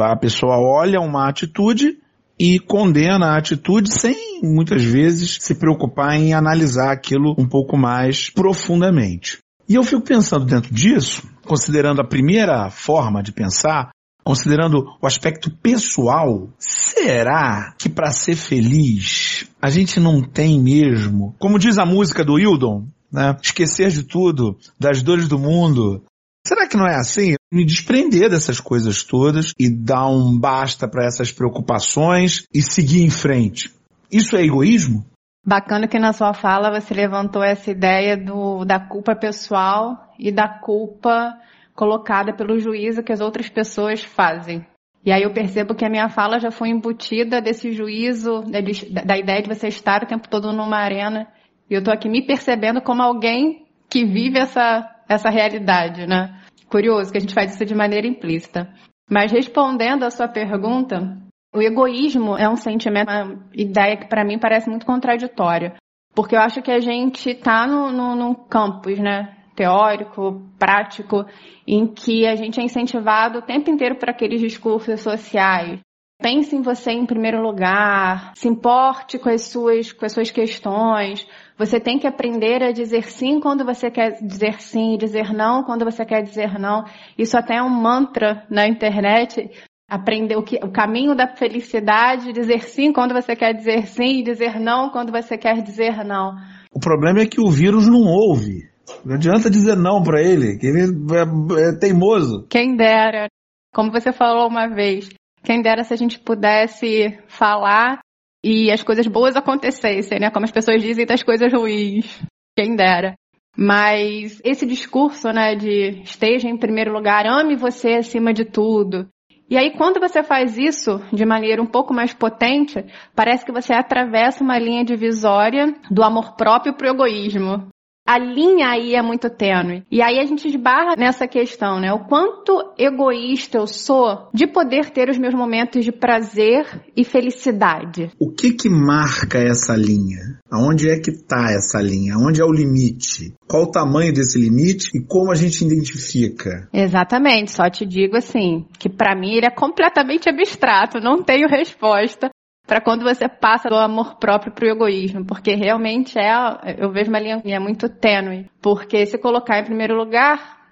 A 0.00 0.16
pessoa 0.16 0.58
olha 0.58 1.00
uma 1.00 1.28
atitude 1.28 1.98
e 2.38 2.58
condena 2.58 3.26
a 3.26 3.38
atitude 3.38 3.92
sem 3.92 4.40
muitas 4.42 4.82
vezes 4.82 5.38
se 5.40 5.54
preocupar 5.54 6.14
em 6.16 6.34
analisar 6.34 6.92
aquilo 6.92 7.34
um 7.38 7.46
pouco 7.46 7.76
mais 7.76 8.30
profundamente. 8.30 9.38
E 9.68 9.74
eu 9.74 9.82
fico 9.82 10.02
pensando 10.02 10.44
dentro 10.44 10.74
disso, 10.74 11.22
considerando 11.46 12.00
a 12.00 12.06
primeira 12.06 12.68
forma 12.70 13.22
de 13.22 13.32
pensar, 13.32 13.90
considerando 14.22 14.84
o 15.00 15.06
aspecto 15.06 15.50
pessoal, 15.50 16.48
será 16.58 17.74
que 17.78 17.88
para 17.88 18.10
ser 18.10 18.36
feliz 18.36 19.48
a 19.60 19.70
gente 19.70 20.00
não 20.00 20.20
tem 20.22 20.60
mesmo, 20.60 21.34
como 21.38 21.58
diz 21.58 21.78
a 21.78 21.86
música 21.86 22.24
do 22.24 22.38
Hildon, 22.38 22.86
né? 23.14 23.36
Esquecer 23.40 23.90
de 23.90 24.02
tudo, 24.02 24.58
das 24.78 25.00
dores 25.00 25.28
do 25.28 25.38
mundo. 25.38 26.02
Será 26.46 26.68
que 26.68 26.76
não 26.76 26.86
é 26.86 26.96
assim? 26.96 27.34
Me 27.52 27.64
desprender 27.64 28.28
dessas 28.28 28.60
coisas 28.60 29.02
todas 29.02 29.52
e 29.58 29.70
dar 29.70 30.08
um 30.08 30.38
basta 30.38 30.86
para 30.86 31.06
essas 31.06 31.32
preocupações 31.32 32.44
e 32.52 32.62
seguir 32.62 33.02
em 33.02 33.10
frente. 33.10 33.72
Isso 34.12 34.36
é 34.36 34.44
egoísmo? 34.44 35.04
Bacana 35.46 35.88
que 35.88 35.98
na 35.98 36.12
sua 36.12 36.32
fala 36.34 36.70
você 36.70 36.94
levantou 36.94 37.42
essa 37.42 37.70
ideia 37.70 38.16
do, 38.16 38.64
da 38.64 38.78
culpa 38.78 39.14
pessoal 39.14 40.12
e 40.18 40.30
da 40.30 40.48
culpa 40.48 41.34
colocada 41.74 42.32
pelo 42.32 42.58
juízo 42.58 43.02
que 43.02 43.12
as 43.12 43.20
outras 43.20 43.48
pessoas 43.48 44.02
fazem. 44.02 44.64
E 45.04 45.12
aí 45.12 45.22
eu 45.22 45.34
percebo 45.34 45.74
que 45.74 45.84
a 45.84 45.90
minha 45.90 46.08
fala 46.08 46.38
já 46.38 46.50
foi 46.50 46.70
embutida 46.70 47.42
desse 47.42 47.72
juízo, 47.72 48.42
da, 48.42 49.02
da 49.02 49.18
ideia 49.18 49.42
de 49.42 49.48
você 49.48 49.68
estar 49.68 50.02
o 50.02 50.06
tempo 50.06 50.28
todo 50.28 50.50
numa 50.50 50.78
arena. 50.78 51.28
E 51.68 51.74
eu 51.74 51.80
estou 51.80 51.92
aqui 51.92 52.08
me 52.08 52.22
percebendo 52.22 52.80
como 52.80 53.02
alguém 53.02 53.66
que 53.90 54.06
vive 54.06 54.38
essa, 54.38 54.88
essa 55.08 55.30
realidade, 55.30 56.06
né? 56.06 56.40
Curioso 56.68 57.12
que 57.12 57.18
a 57.18 57.20
gente 57.20 57.34
faz 57.34 57.54
isso 57.54 57.64
de 57.64 57.74
maneira 57.74 58.06
implícita. 58.06 58.72
Mas 59.10 59.30
respondendo 59.30 60.04
à 60.04 60.10
sua 60.10 60.28
pergunta, 60.28 61.18
o 61.54 61.60
egoísmo 61.60 62.36
é 62.36 62.48
um 62.48 62.56
sentimento, 62.56 63.10
uma 63.10 63.46
ideia 63.52 63.96
que 63.96 64.08
para 64.08 64.24
mim 64.24 64.38
parece 64.38 64.68
muito 64.68 64.86
contraditória. 64.86 65.74
Porque 66.14 66.34
eu 66.34 66.40
acho 66.40 66.62
que 66.62 66.70
a 66.70 66.80
gente 66.80 67.30
está 67.30 67.66
no, 67.66 67.90
no, 67.90 68.14
num 68.14 68.34
campus, 68.34 68.98
né? 68.98 69.34
teórico, 69.54 70.42
prático, 70.58 71.24
em 71.66 71.86
que 71.86 72.26
a 72.26 72.34
gente 72.34 72.60
é 72.60 72.64
incentivado 72.64 73.38
o 73.38 73.42
tempo 73.42 73.70
inteiro 73.70 73.96
para 73.96 74.10
aqueles 74.10 74.40
discursos 74.40 75.00
sociais. 75.00 75.80
Pense 76.20 76.54
em 76.54 76.62
você 76.62 76.92
em 76.92 77.06
primeiro 77.06 77.42
lugar, 77.42 78.32
se 78.34 78.48
importe 78.48 79.18
com 79.18 79.28
as 79.28 79.42
suas, 79.42 79.92
com 79.92 80.04
as 80.04 80.12
suas 80.12 80.30
questões. 80.30 81.26
Você 81.56 81.78
tem 81.78 81.98
que 81.98 82.06
aprender 82.06 82.62
a 82.62 82.72
dizer 82.72 83.04
sim 83.04 83.38
quando 83.38 83.64
você 83.64 83.90
quer 83.90 84.18
dizer 84.20 84.60
sim, 84.60 84.96
dizer 84.98 85.32
não 85.32 85.62
quando 85.62 85.84
você 85.84 86.04
quer 86.04 86.22
dizer 86.22 86.58
não. 86.58 86.84
Isso 87.16 87.36
até 87.36 87.56
é 87.56 87.62
um 87.62 87.70
mantra 87.70 88.44
na 88.50 88.66
internet. 88.66 89.50
aprender 89.88 90.36
o, 90.36 90.42
que, 90.42 90.56
o 90.56 90.72
caminho 90.72 91.14
da 91.14 91.28
felicidade, 91.36 92.32
dizer 92.32 92.64
sim 92.64 92.92
quando 92.92 93.14
você 93.14 93.36
quer 93.36 93.52
dizer 93.54 93.86
sim 93.86 94.20
e 94.20 94.24
dizer 94.24 94.58
não 94.58 94.90
quando 94.90 95.12
você 95.12 95.38
quer 95.38 95.62
dizer 95.62 96.04
não. 96.04 96.34
O 96.72 96.80
problema 96.80 97.20
é 97.20 97.26
que 97.26 97.40
o 97.40 97.50
vírus 97.50 97.86
não 97.86 98.02
ouve. 98.02 98.68
Não 99.04 99.14
adianta 99.14 99.48
dizer 99.48 99.76
não 99.76 100.02
para 100.02 100.20
ele, 100.20 100.58
que 100.58 100.66
ele 100.66 100.80
é, 101.14 101.68
é 101.68 101.78
teimoso. 101.78 102.46
Quem 102.50 102.76
dera. 102.76 103.28
Como 103.72 103.92
você 103.92 104.12
falou 104.12 104.48
uma 104.48 104.68
vez, 104.68 105.08
quem 105.42 105.62
dera 105.62 105.84
se 105.84 105.92
a 105.92 105.96
gente 105.96 106.18
pudesse 106.18 107.18
falar 107.28 108.00
e 108.44 108.70
as 108.70 108.82
coisas 108.82 109.06
boas 109.06 109.34
acontecessem, 109.36 110.20
né? 110.20 110.30
Como 110.30 110.44
as 110.44 110.52
pessoas 110.52 110.82
dizem 110.82 111.06
das 111.06 111.22
coisas 111.22 111.50
ruins. 111.50 112.22
Quem 112.54 112.76
dera. 112.76 113.14
Mas 113.56 114.38
esse 114.44 114.66
discurso, 114.66 115.32
né, 115.32 115.54
de 115.54 116.02
esteja 116.02 116.48
em 116.48 116.58
primeiro 116.58 116.92
lugar, 116.92 117.24
ame 117.24 117.56
você 117.56 117.94
acima 117.94 118.34
de 118.34 118.44
tudo. 118.44 119.08
E 119.48 119.56
aí, 119.56 119.70
quando 119.76 120.00
você 120.00 120.22
faz 120.22 120.58
isso 120.58 121.00
de 121.12 121.24
maneira 121.24 121.62
um 121.62 121.66
pouco 121.66 121.94
mais 121.94 122.12
potente, 122.12 122.84
parece 123.14 123.44
que 123.44 123.52
você 123.52 123.72
atravessa 123.72 124.42
uma 124.42 124.58
linha 124.58 124.84
divisória 124.84 125.74
do 125.90 126.02
amor 126.02 126.34
próprio 126.36 126.74
para 126.74 126.88
o 126.88 126.94
egoísmo 126.94 127.68
a 128.06 128.18
linha 128.18 128.68
aí 128.68 128.94
é 128.94 129.02
muito 129.02 129.30
tênue. 129.30 129.82
E 129.90 130.02
aí 130.02 130.18
a 130.18 130.24
gente 130.24 130.46
esbarra 130.46 130.94
nessa 130.96 131.26
questão, 131.26 131.80
né? 131.80 131.92
O 131.92 132.00
quanto 132.06 132.74
egoísta 132.78 133.58
eu 133.58 133.66
sou 133.66 134.28
de 134.32 134.46
poder 134.46 134.90
ter 134.90 135.08
os 135.08 135.16
meus 135.16 135.34
momentos 135.34 135.84
de 135.84 135.90
prazer 135.90 136.66
e 136.94 137.02
felicidade. 137.02 138.10
O 138.20 138.30
que 138.30 138.52
que 138.52 138.68
marca 138.68 139.38
essa 139.38 139.74
linha? 139.74 140.38
Aonde 140.50 140.90
é 140.90 140.98
que 141.00 141.10
tá 141.12 141.50
essa 141.50 141.80
linha? 141.80 142.16
Onde 142.18 142.40
é 142.40 142.44
o 142.44 142.52
limite? 142.52 143.34
Qual 143.48 143.64
o 143.64 143.70
tamanho 143.70 144.12
desse 144.12 144.38
limite 144.38 144.90
e 144.94 145.04
como 145.06 145.32
a 145.32 145.34
gente 145.34 145.64
identifica? 145.64 146.68
Exatamente, 146.72 147.50
só 147.50 147.68
te 147.70 147.86
digo 147.86 148.16
assim, 148.16 148.66
que 148.78 148.88
para 148.88 149.16
mim 149.16 149.34
ele 149.34 149.46
é 149.46 149.50
completamente 149.50 150.28
abstrato, 150.28 151.00
não 151.00 151.22
tenho 151.22 151.48
resposta, 151.48 152.30
para 152.66 152.80
quando 152.80 153.02
você 153.02 153.28
passa 153.28 153.68
do 153.68 153.76
amor 153.76 154.16
próprio 154.16 154.52
para 154.52 154.66
o 154.66 154.70
egoísmo, 154.70 155.24
porque 155.24 155.54
realmente 155.54 156.18
é, 156.18 156.32
eu 156.78 156.90
vejo 156.90 157.10
uma 157.10 157.20
linha 157.20 157.60
muito 157.60 157.88
tênue, 157.88 158.50
porque 158.60 159.04
se 159.04 159.18
colocar 159.18 159.58
em 159.58 159.64
primeiro 159.64 159.94
lugar, 159.94 160.62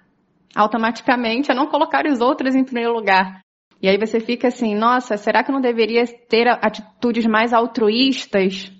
automaticamente 0.55 1.51
é 1.51 1.55
não 1.55 1.67
colocar 1.67 2.05
os 2.05 2.19
outros 2.19 2.55
em 2.55 2.63
primeiro 2.63 2.93
lugar. 2.93 3.41
E 3.81 3.87
aí 3.87 3.97
você 3.97 4.19
fica 4.19 4.47
assim, 4.47 4.73
nossa, 4.73 5.17
será 5.17 5.43
que 5.43 5.51
eu 5.51 5.53
não 5.53 5.61
deveria 5.61 6.05
ter 6.27 6.47
atitudes 6.47 7.25
mais 7.25 7.53
altruístas? 7.53 8.71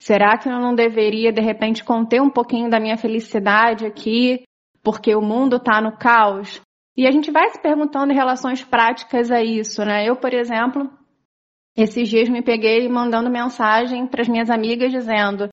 Será 0.00 0.36
que 0.36 0.48
eu 0.48 0.60
não 0.60 0.74
deveria, 0.74 1.32
de 1.32 1.40
repente, 1.40 1.82
conter 1.82 2.20
um 2.20 2.30
pouquinho 2.30 2.68
da 2.68 2.78
minha 2.78 2.98
felicidade 2.98 3.86
aqui, 3.86 4.44
porque 4.82 5.14
o 5.14 5.22
mundo 5.22 5.56
está 5.56 5.80
no 5.80 5.96
caos? 5.96 6.60
E 6.96 7.06
a 7.06 7.10
gente 7.10 7.30
vai 7.30 7.48
se 7.48 7.60
perguntando 7.60 8.12
em 8.12 8.16
relações 8.16 8.62
práticas 8.62 9.30
a 9.30 9.42
isso, 9.42 9.82
né? 9.84 10.06
Eu, 10.06 10.16
por 10.16 10.32
exemplo, 10.32 10.90
esses 11.76 12.08
dias 12.08 12.28
me 12.28 12.42
peguei 12.42 12.88
mandando 12.88 13.30
mensagem 13.30 14.06
para 14.06 14.22
as 14.22 14.28
minhas 14.28 14.48
amigas 14.50 14.90
dizendo: 14.90 15.48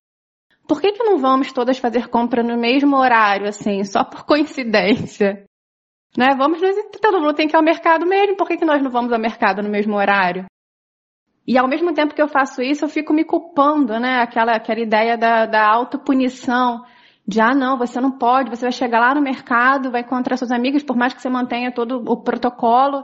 por 0.68 0.80
que, 0.80 0.94
que 0.94 1.04
não 1.04 1.18
vamos 1.18 1.52
todas 1.52 1.78
fazer 1.78 2.08
compra 2.08 2.42
no 2.42 2.58
mesmo 2.58 2.96
horário, 2.96 3.48
assim, 3.48 3.84
só 3.84 4.04
por 4.04 4.26
coincidência? 4.26 5.46
Né? 6.18 6.34
Vamos, 6.38 6.62
nós, 6.62 6.76
todo 7.02 7.20
mundo 7.20 7.34
tem 7.34 7.48
que 7.48 7.56
ir 7.56 7.58
ao 7.58 7.64
mercado 7.64 8.06
mesmo, 8.06 8.38
por 8.38 8.48
que, 8.48 8.58
que 8.58 8.66
nós 8.66 8.82
não 8.82 8.90
vamos 8.90 9.12
ao 9.12 9.20
mercado 9.20 9.62
no 9.62 9.70
mesmo 9.70 9.96
horário? 9.96 10.46
E 11.46 11.58
ao 11.58 11.68
mesmo 11.68 11.94
tempo 11.94 12.14
que 12.14 12.22
eu 12.22 12.28
faço 12.30 12.62
isso, 12.62 12.86
eu 12.86 12.90
fico 12.90 13.14
me 13.14 13.26
culpando, 13.26 14.00
né? 14.00 14.22
Aquela, 14.22 14.54
aquela 14.54 14.80
ideia 14.80 15.18
da, 15.18 15.46
da 15.46 15.68
autopunição. 15.68 16.86
De, 17.28 17.42
ah, 17.42 17.54
não, 17.54 17.78
você 17.78 18.00
não 18.00 18.12
pode, 18.12 18.50
você 18.50 18.64
vai 18.64 18.72
chegar 18.72 19.00
lá 19.00 19.16
no 19.16 19.22
mercado, 19.22 19.92
vai 19.92 20.02
encontrar 20.02 20.38
suas 20.38 20.52
amigas, 20.52 20.84
por 20.84 20.96
mais 20.96 21.14
que 21.14 21.22
você 21.22 21.30
mantenha 21.30 21.74
todo 21.74 22.04
o 22.06 22.22
protocolo, 22.22 23.04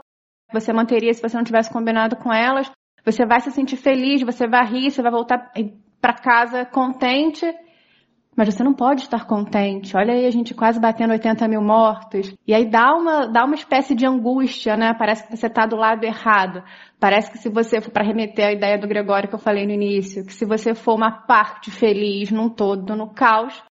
você 0.52 0.72
manteria 0.72 1.12
se 1.12 1.22
você 1.22 1.36
não 1.36 1.44
tivesse 1.44 1.70
combinado 1.70 2.16
com 2.16 2.32
elas. 2.32 2.70
Você 3.04 3.24
vai 3.26 3.40
se 3.40 3.50
sentir 3.50 3.76
feliz, 3.76 4.22
você 4.22 4.46
vai 4.46 4.66
rir, 4.66 4.90
você 4.90 5.02
vai 5.02 5.10
voltar 5.10 5.52
para 6.00 6.14
casa 6.14 6.64
contente, 6.64 7.46
mas 8.36 8.54
você 8.54 8.62
não 8.62 8.72
pode 8.72 9.02
estar 9.02 9.26
contente. 9.26 9.96
Olha 9.96 10.14
aí 10.14 10.24
a 10.24 10.30
gente 10.30 10.54
quase 10.54 10.80
batendo 10.80 11.12
80 11.12 11.46
mil 11.48 11.60
mortos. 11.60 12.32
E 12.46 12.54
aí 12.54 12.64
dá 12.70 12.94
uma, 12.94 13.26
dá 13.26 13.44
uma 13.44 13.54
espécie 13.54 13.94
de 13.94 14.06
angústia, 14.06 14.76
né? 14.76 14.94
Parece 14.98 15.26
que 15.26 15.36
você 15.36 15.46
está 15.46 15.66
do 15.66 15.76
lado 15.76 16.04
errado. 16.04 16.62
Parece 16.98 17.30
que 17.30 17.38
se 17.38 17.48
você 17.48 17.80
for 17.80 17.90
para 17.90 18.06
remeter 18.06 18.46
à 18.46 18.52
ideia 18.52 18.78
do 18.78 18.88
Gregório 18.88 19.28
que 19.28 19.34
eu 19.34 19.38
falei 19.38 19.66
no 19.66 19.72
início, 19.72 20.24
que 20.24 20.32
se 20.32 20.46
você 20.46 20.74
for 20.74 20.94
uma 20.94 21.10
parte 21.10 21.70
feliz 21.70 22.30
num 22.30 22.48
todo, 22.48 22.96
no 22.96 23.08
caos, 23.12 23.62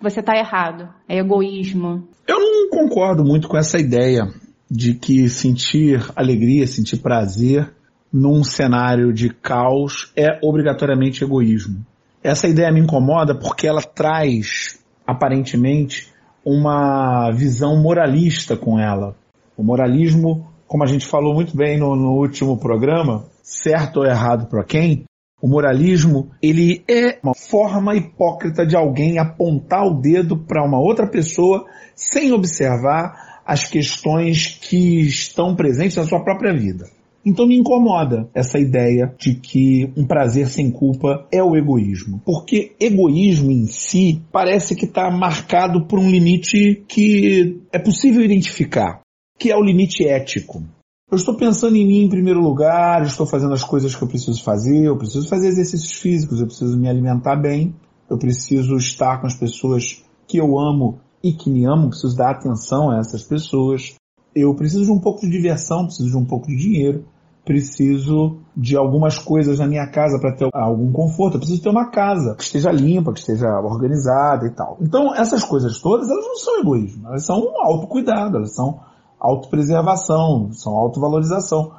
você 0.00 0.20
está 0.20 0.36
errado. 0.36 0.88
É 1.08 1.18
egoísmo. 1.18 2.08
Eu 2.26 2.40
não 2.40 2.68
concordo 2.68 3.24
muito 3.24 3.48
com 3.48 3.56
essa 3.56 3.78
ideia 3.78 4.26
de 4.70 4.94
que 4.94 5.28
sentir 5.28 6.00
alegria, 6.14 6.66
sentir 6.66 6.98
prazer 6.98 7.72
num 8.12 8.42
cenário 8.42 9.12
de 9.12 9.30
caos 9.30 10.12
é 10.16 10.38
obrigatoriamente 10.42 11.22
egoísmo. 11.22 11.84
Essa 12.22 12.48
ideia 12.48 12.72
me 12.72 12.80
incomoda 12.80 13.34
porque 13.34 13.66
ela 13.66 13.82
traz, 13.82 14.78
aparentemente, 15.06 16.12
uma 16.44 17.30
visão 17.30 17.80
moralista 17.80 18.56
com 18.56 18.78
ela. 18.78 19.14
O 19.56 19.62
moralismo, 19.62 20.46
como 20.66 20.84
a 20.84 20.86
gente 20.86 21.06
falou 21.06 21.34
muito 21.34 21.56
bem 21.56 21.78
no, 21.78 21.94
no 21.96 22.12
último 22.12 22.58
programa, 22.58 23.24
certo 23.42 23.98
ou 24.00 24.06
errado 24.06 24.46
para 24.48 24.64
quem, 24.64 25.04
o 25.40 25.48
moralismo, 25.48 26.30
ele 26.42 26.84
é 26.86 27.18
uma 27.22 27.34
forma 27.34 27.96
hipócrita 27.96 28.66
de 28.66 28.76
alguém 28.76 29.18
apontar 29.18 29.86
o 29.86 29.98
dedo 29.98 30.36
para 30.36 30.62
uma 30.62 30.78
outra 30.78 31.06
pessoa 31.06 31.64
sem 31.94 32.32
observar 32.32 33.40
as 33.46 33.66
questões 33.66 34.58
que 34.60 35.00
estão 35.00 35.56
presentes 35.56 35.96
na 35.96 36.04
sua 36.04 36.22
própria 36.22 36.52
vida. 36.52 36.84
Então 37.24 37.46
me 37.46 37.56
incomoda 37.56 38.28
essa 38.34 38.58
ideia 38.58 39.14
de 39.18 39.34
que 39.34 39.92
um 39.96 40.06
prazer 40.06 40.48
sem 40.48 40.70
culpa 40.70 41.26
é 41.30 41.42
o 41.42 41.54
egoísmo. 41.54 42.20
Porque 42.24 42.74
egoísmo 42.80 43.50
em 43.50 43.66
si 43.66 44.22
parece 44.32 44.74
que 44.74 44.86
está 44.86 45.10
marcado 45.10 45.86
por 45.86 45.98
um 45.98 46.10
limite 46.10 46.82
que 46.88 47.60
é 47.72 47.78
possível 47.78 48.22
identificar, 48.22 49.00
que 49.38 49.50
é 49.50 49.56
o 49.56 49.62
limite 49.62 50.06
ético. 50.06 50.62
Eu 51.10 51.16
estou 51.16 51.36
pensando 51.36 51.76
em 51.76 51.86
mim 51.86 52.04
em 52.04 52.08
primeiro 52.08 52.40
lugar, 52.40 53.02
estou 53.02 53.26
fazendo 53.26 53.52
as 53.52 53.64
coisas 53.64 53.94
que 53.94 54.02
eu 54.02 54.08
preciso 54.08 54.42
fazer, 54.42 54.84
eu 54.84 54.96
preciso 54.96 55.28
fazer 55.28 55.48
exercícios 55.48 55.92
físicos, 55.92 56.40
eu 56.40 56.46
preciso 56.46 56.78
me 56.78 56.88
alimentar 56.88 57.36
bem, 57.36 57.74
eu 58.08 58.16
preciso 58.16 58.76
estar 58.76 59.20
com 59.20 59.26
as 59.26 59.34
pessoas 59.34 60.02
que 60.26 60.38
eu 60.38 60.58
amo 60.58 61.00
e 61.22 61.32
que 61.32 61.50
me 61.50 61.66
amam, 61.66 61.90
preciso 61.90 62.16
dar 62.16 62.30
atenção 62.30 62.90
a 62.90 62.98
essas 62.98 63.24
pessoas 63.24 63.96
eu 64.34 64.54
preciso 64.54 64.84
de 64.84 64.92
um 64.92 64.98
pouco 64.98 65.20
de 65.20 65.30
diversão, 65.30 65.86
preciso 65.86 66.10
de 66.10 66.16
um 66.16 66.24
pouco 66.24 66.46
de 66.46 66.56
dinheiro, 66.56 67.04
preciso 67.44 68.38
de 68.56 68.76
algumas 68.76 69.18
coisas 69.18 69.58
na 69.58 69.66
minha 69.66 69.86
casa 69.86 70.18
para 70.20 70.34
ter 70.34 70.48
algum 70.52 70.92
conforto, 70.92 71.34
eu 71.34 71.40
preciso 71.40 71.62
ter 71.62 71.70
uma 71.70 71.90
casa 71.90 72.34
que 72.34 72.42
esteja 72.42 72.70
limpa, 72.70 73.12
que 73.12 73.20
esteja 73.20 73.48
organizada 73.60 74.46
e 74.46 74.50
tal. 74.50 74.76
Então, 74.80 75.14
essas 75.14 75.42
coisas 75.44 75.80
todas, 75.80 76.08
elas 76.08 76.24
não 76.24 76.36
são 76.36 76.60
egoísmo, 76.60 77.08
elas 77.08 77.24
são 77.24 77.36
autocuidado, 77.60 78.36
elas 78.36 78.54
são 78.54 78.80
autopreservação, 79.18 80.52
são 80.52 80.74
autovalorização. 80.74 81.72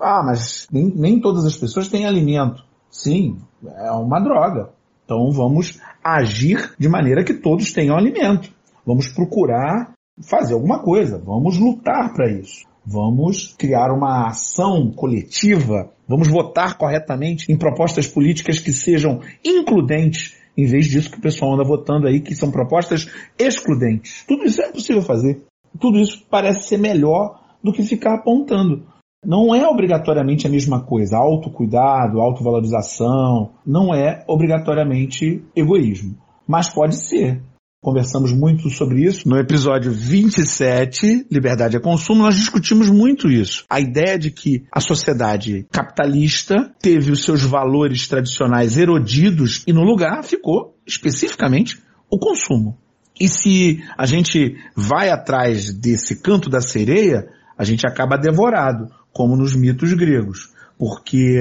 Ah, 0.00 0.22
mas 0.24 0.66
nem, 0.72 0.92
nem 0.94 1.20
todas 1.20 1.44
as 1.44 1.56
pessoas 1.56 1.88
têm 1.88 2.06
alimento. 2.06 2.64
Sim, 2.90 3.38
é 3.76 3.90
uma 3.92 4.20
droga. 4.20 4.70
Então 5.04 5.30
vamos 5.30 5.80
agir 6.02 6.74
de 6.78 6.88
maneira 6.88 7.22
que 7.22 7.34
todos 7.34 7.72
tenham 7.72 7.96
alimento. 7.96 8.50
Vamos 8.84 9.08
procurar 9.08 9.92
fazer 10.22 10.54
alguma 10.54 10.80
coisa, 10.80 11.18
vamos 11.18 11.58
lutar 11.58 12.12
para 12.12 12.30
isso. 12.30 12.64
Vamos 12.86 13.52
criar 13.58 13.92
uma 13.92 14.28
ação 14.28 14.92
coletiva, 14.92 15.90
vamos 16.06 16.28
votar 16.28 16.78
corretamente 16.78 17.50
em 17.50 17.58
propostas 17.58 18.06
políticas 18.06 18.60
que 18.60 18.72
sejam 18.72 19.20
includentes, 19.44 20.36
em 20.56 20.66
vez 20.66 20.86
disso 20.86 21.10
que 21.10 21.18
o 21.18 21.20
pessoal 21.20 21.54
anda 21.54 21.64
votando 21.64 22.06
aí, 22.06 22.20
que 22.20 22.34
são 22.36 22.52
propostas 22.52 23.10
excludentes. 23.36 24.24
Tudo 24.24 24.44
isso 24.44 24.62
é 24.62 24.70
possível 24.70 25.02
fazer. 25.02 25.42
Tudo 25.80 25.98
isso 25.98 26.24
parece 26.30 26.68
ser 26.68 26.78
melhor 26.78 27.40
do 27.62 27.72
que 27.72 27.82
ficar 27.82 28.14
apontando. 28.14 28.86
Não 29.24 29.52
é 29.52 29.66
obrigatoriamente 29.66 30.46
a 30.46 30.50
mesma 30.50 30.80
coisa. 30.80 31.16
Autocuidado, 31.16 32.20
autovalorização, 32.20 33.50
não 33.66 33.92
é 33.92 34.24
obrigatoriamente 34.28 35.42
egoísmo. 35.56 36.16
Mas 36.46 36.72
pode 36.72 36.94
ser. 36.94 37.42
Conversamos 37.86 38.32
muito 38.32 38.68
sobre 38.68 39.06
isso. 39.06 39.28
No 39.28 39.38
episódio 39.38 39.92
27, 39.92 41.28
Liberdade 41.30 41.76
é 41.76 41.78
Consumo, 41.78 42.24
nós 42.24 42.34
discutimos 42.34 42.90
muito 42.90 43.30
isso. 43.30 43.64
A 43.70 43.78
ideia 43.78 44.18
de 44.18 44.32
que 44.32 44.64
a 44.72 44.80
sociedade 44.80 45.64
capitalista 45.70 46.74
teve 46.82 47.12
os 47.12 47.22
seus 47.22 47.44
valores 47.44 48.08
tradicionais 48.08 48.76
erodidos 48.76 49.62
e 49.68 49.72
no 49.72 49.84
lugar 49.84 50.24
ficou, 50.24 50.76
especificamente, 50.84 51.80
o 52.10 52.18
consumo. 52.18 52.76
E 53.20 53.28
se 53.28 53.80
a 53.96 54.04
gente 54.04 54.56
vai 54.74 55.08
atrás 55.08 55.72
desse 55.72 56.20
canto 56.20 56.50
da 56.50 56.60
sereia, 56.60 57.28
a 57.56 57.62
gente 57.62 57.86
acaba 57.86 58.18
devorado, 58.18 58.90
como 59.12 59.36
nos 59.36 59.54
mitos 59.54 59.92
gregos. 59.92 60.50
Porque 60.76 61.40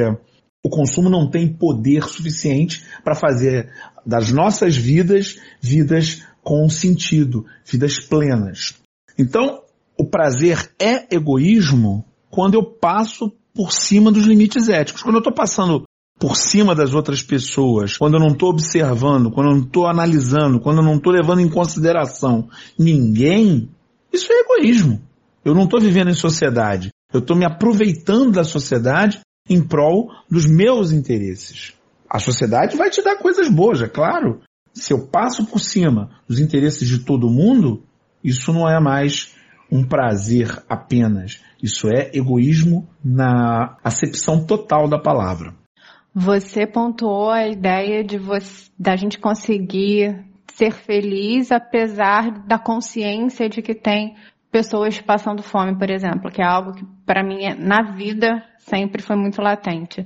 o 0.66 0.70
consumo 0.70 1.12
não 1.12 1.30
tem 1.30 1.48
poder 1.48 2.06
suficiente 2.06 2.84
para 3.04 3.14
fazer 3.14 3.72
das 4.04 4.32
nossas 4.32 4.76
vidas 4.76 5.40
vidas 5.62 6.24
com 6.42 6.68
sentido, 6.68 7.46
vidas 7.64 8.00
plenas. 8.00 8.74
Então, 9.16 9.62
o 9.96 10.04
prazer 10.04 10.72
é 10.80 11.16
egoísmo 11.16 12.04
quando 12.32 12.56
eu 12.56 12.64
passo 12.64 13.32
por 13.54 13.72
cima 13.72 14.12
dos 14.12 14.26
limites 14.26 14.68
éticos. 14.68 15.04
Quando 15.04 15.18
eu 15.18 15.20
estou 15.20 15.36
passando 15.36 15.84
por 16.20 16.36
cima 16.36 16.74
das 16.74 16.96
outras 16.96 17.22
pessoas, 17.22 17.96
quando 17.96 18.16
eu 18.16 18.20
não 18.20 18.30
estou 18.30 18.50
observando, 18.50 19.30
quando 19.30 19.50
eu 19.50 19.56
não 19.58 19.64
estou 19.66 19.86
analisando, 19.86 20.60
quando 20.60 20.78
eu 20.80 20.84
não 20.84 20.96
estou 20.96 21.14
levando 21.14 21.42
em 21.42 21.50
consideração 21.50 22.50
ninguém, 22.76 23.70
isso 24.12 24.34
é 24.34 24.40
egoísmo. 24.40 25.00
Eu 25.44 25.54
não 25.54 25.66
estou 25.66 25.80
vivendo 25.80 26.10
em 26.10 26.16
sociedade. 26.16 26.90
Eu 27.14 27.20
estou 27.20 27.38
me 27.38 27.46
aproveitando 27.46 28.32
da 28.32 28.44
sociedade 28.44 29.20
em 29.50 29.62
prol 29.62 30.12
dos 30.30 30.46
meus 30.46 30.92
interesses. 30.92 31.74
A 32.10 32.20
sociedade 32.20 32.76
vai 32.76 32.90
te 32.90 33.02
dar 33.04 33.18
coisas 33.18 33.50
boas, 33.50 33.82
é 33.82 33.88
claro. 33.88 34.42
Se 34.74 34.94
eu 34.94 35.08
passo 35.08 35.46
por 35.46 35.60
cima 35.60 36.10
dos 36.28 36.40
interesses 36.40 36.88
de 36.88 37.00
todo 37.00 37.30
mundo, 37.30 37.84
isso 38.24 38.52
não 38.52 38.70
é 38.70 38.80
mais 38.80 39.36
um 39.72 39.84
prazer 39.84 40.64
apenas. 40.70 41.42
Isso 41.62 41.88
é 41.88 42.12
egoísmo 42.14 42.88
na 43.04 43.78
acepção 43.84 44.46
total 44.46 44.88
da 44.88 45.00
palavra. 45.00 45.54
Você 46.14 46.66
pontuou 46.66 47.30
a 47.30 47.48
ideia 47.48 48.04
de 48.04 48.18
você, 48.18 48.70
da 48.80 48.96
gente 48.96 49.20
conseguir 49.20 50.26
ser 50.54 50.72
feliz 50.72 51.52
apesar 51.52 52.46
da 52.48 52.58
consciência 52.58 53.50
de 53.50 53.62
que 53.62 53.76
tem 53.76 54.16
pessoas 54.56 55.02
passando 55.02 55.44
fome, 55.44 55.78
por 55.78 55.90
exemplo, 55.90 56.32
que 56.32 56.42
é 56.42 56.46
algo 56.46 56.72
que 56.72 56.86
para 57.06 57.22
mim 57.22 57.44
é, 57.44 57.54
na 57.54 57.92
vida 57.92 58.42
sempre 58.60 59.02
foi 59.02 59.18
muito 59.18 59.42
latente. 59.42 60.06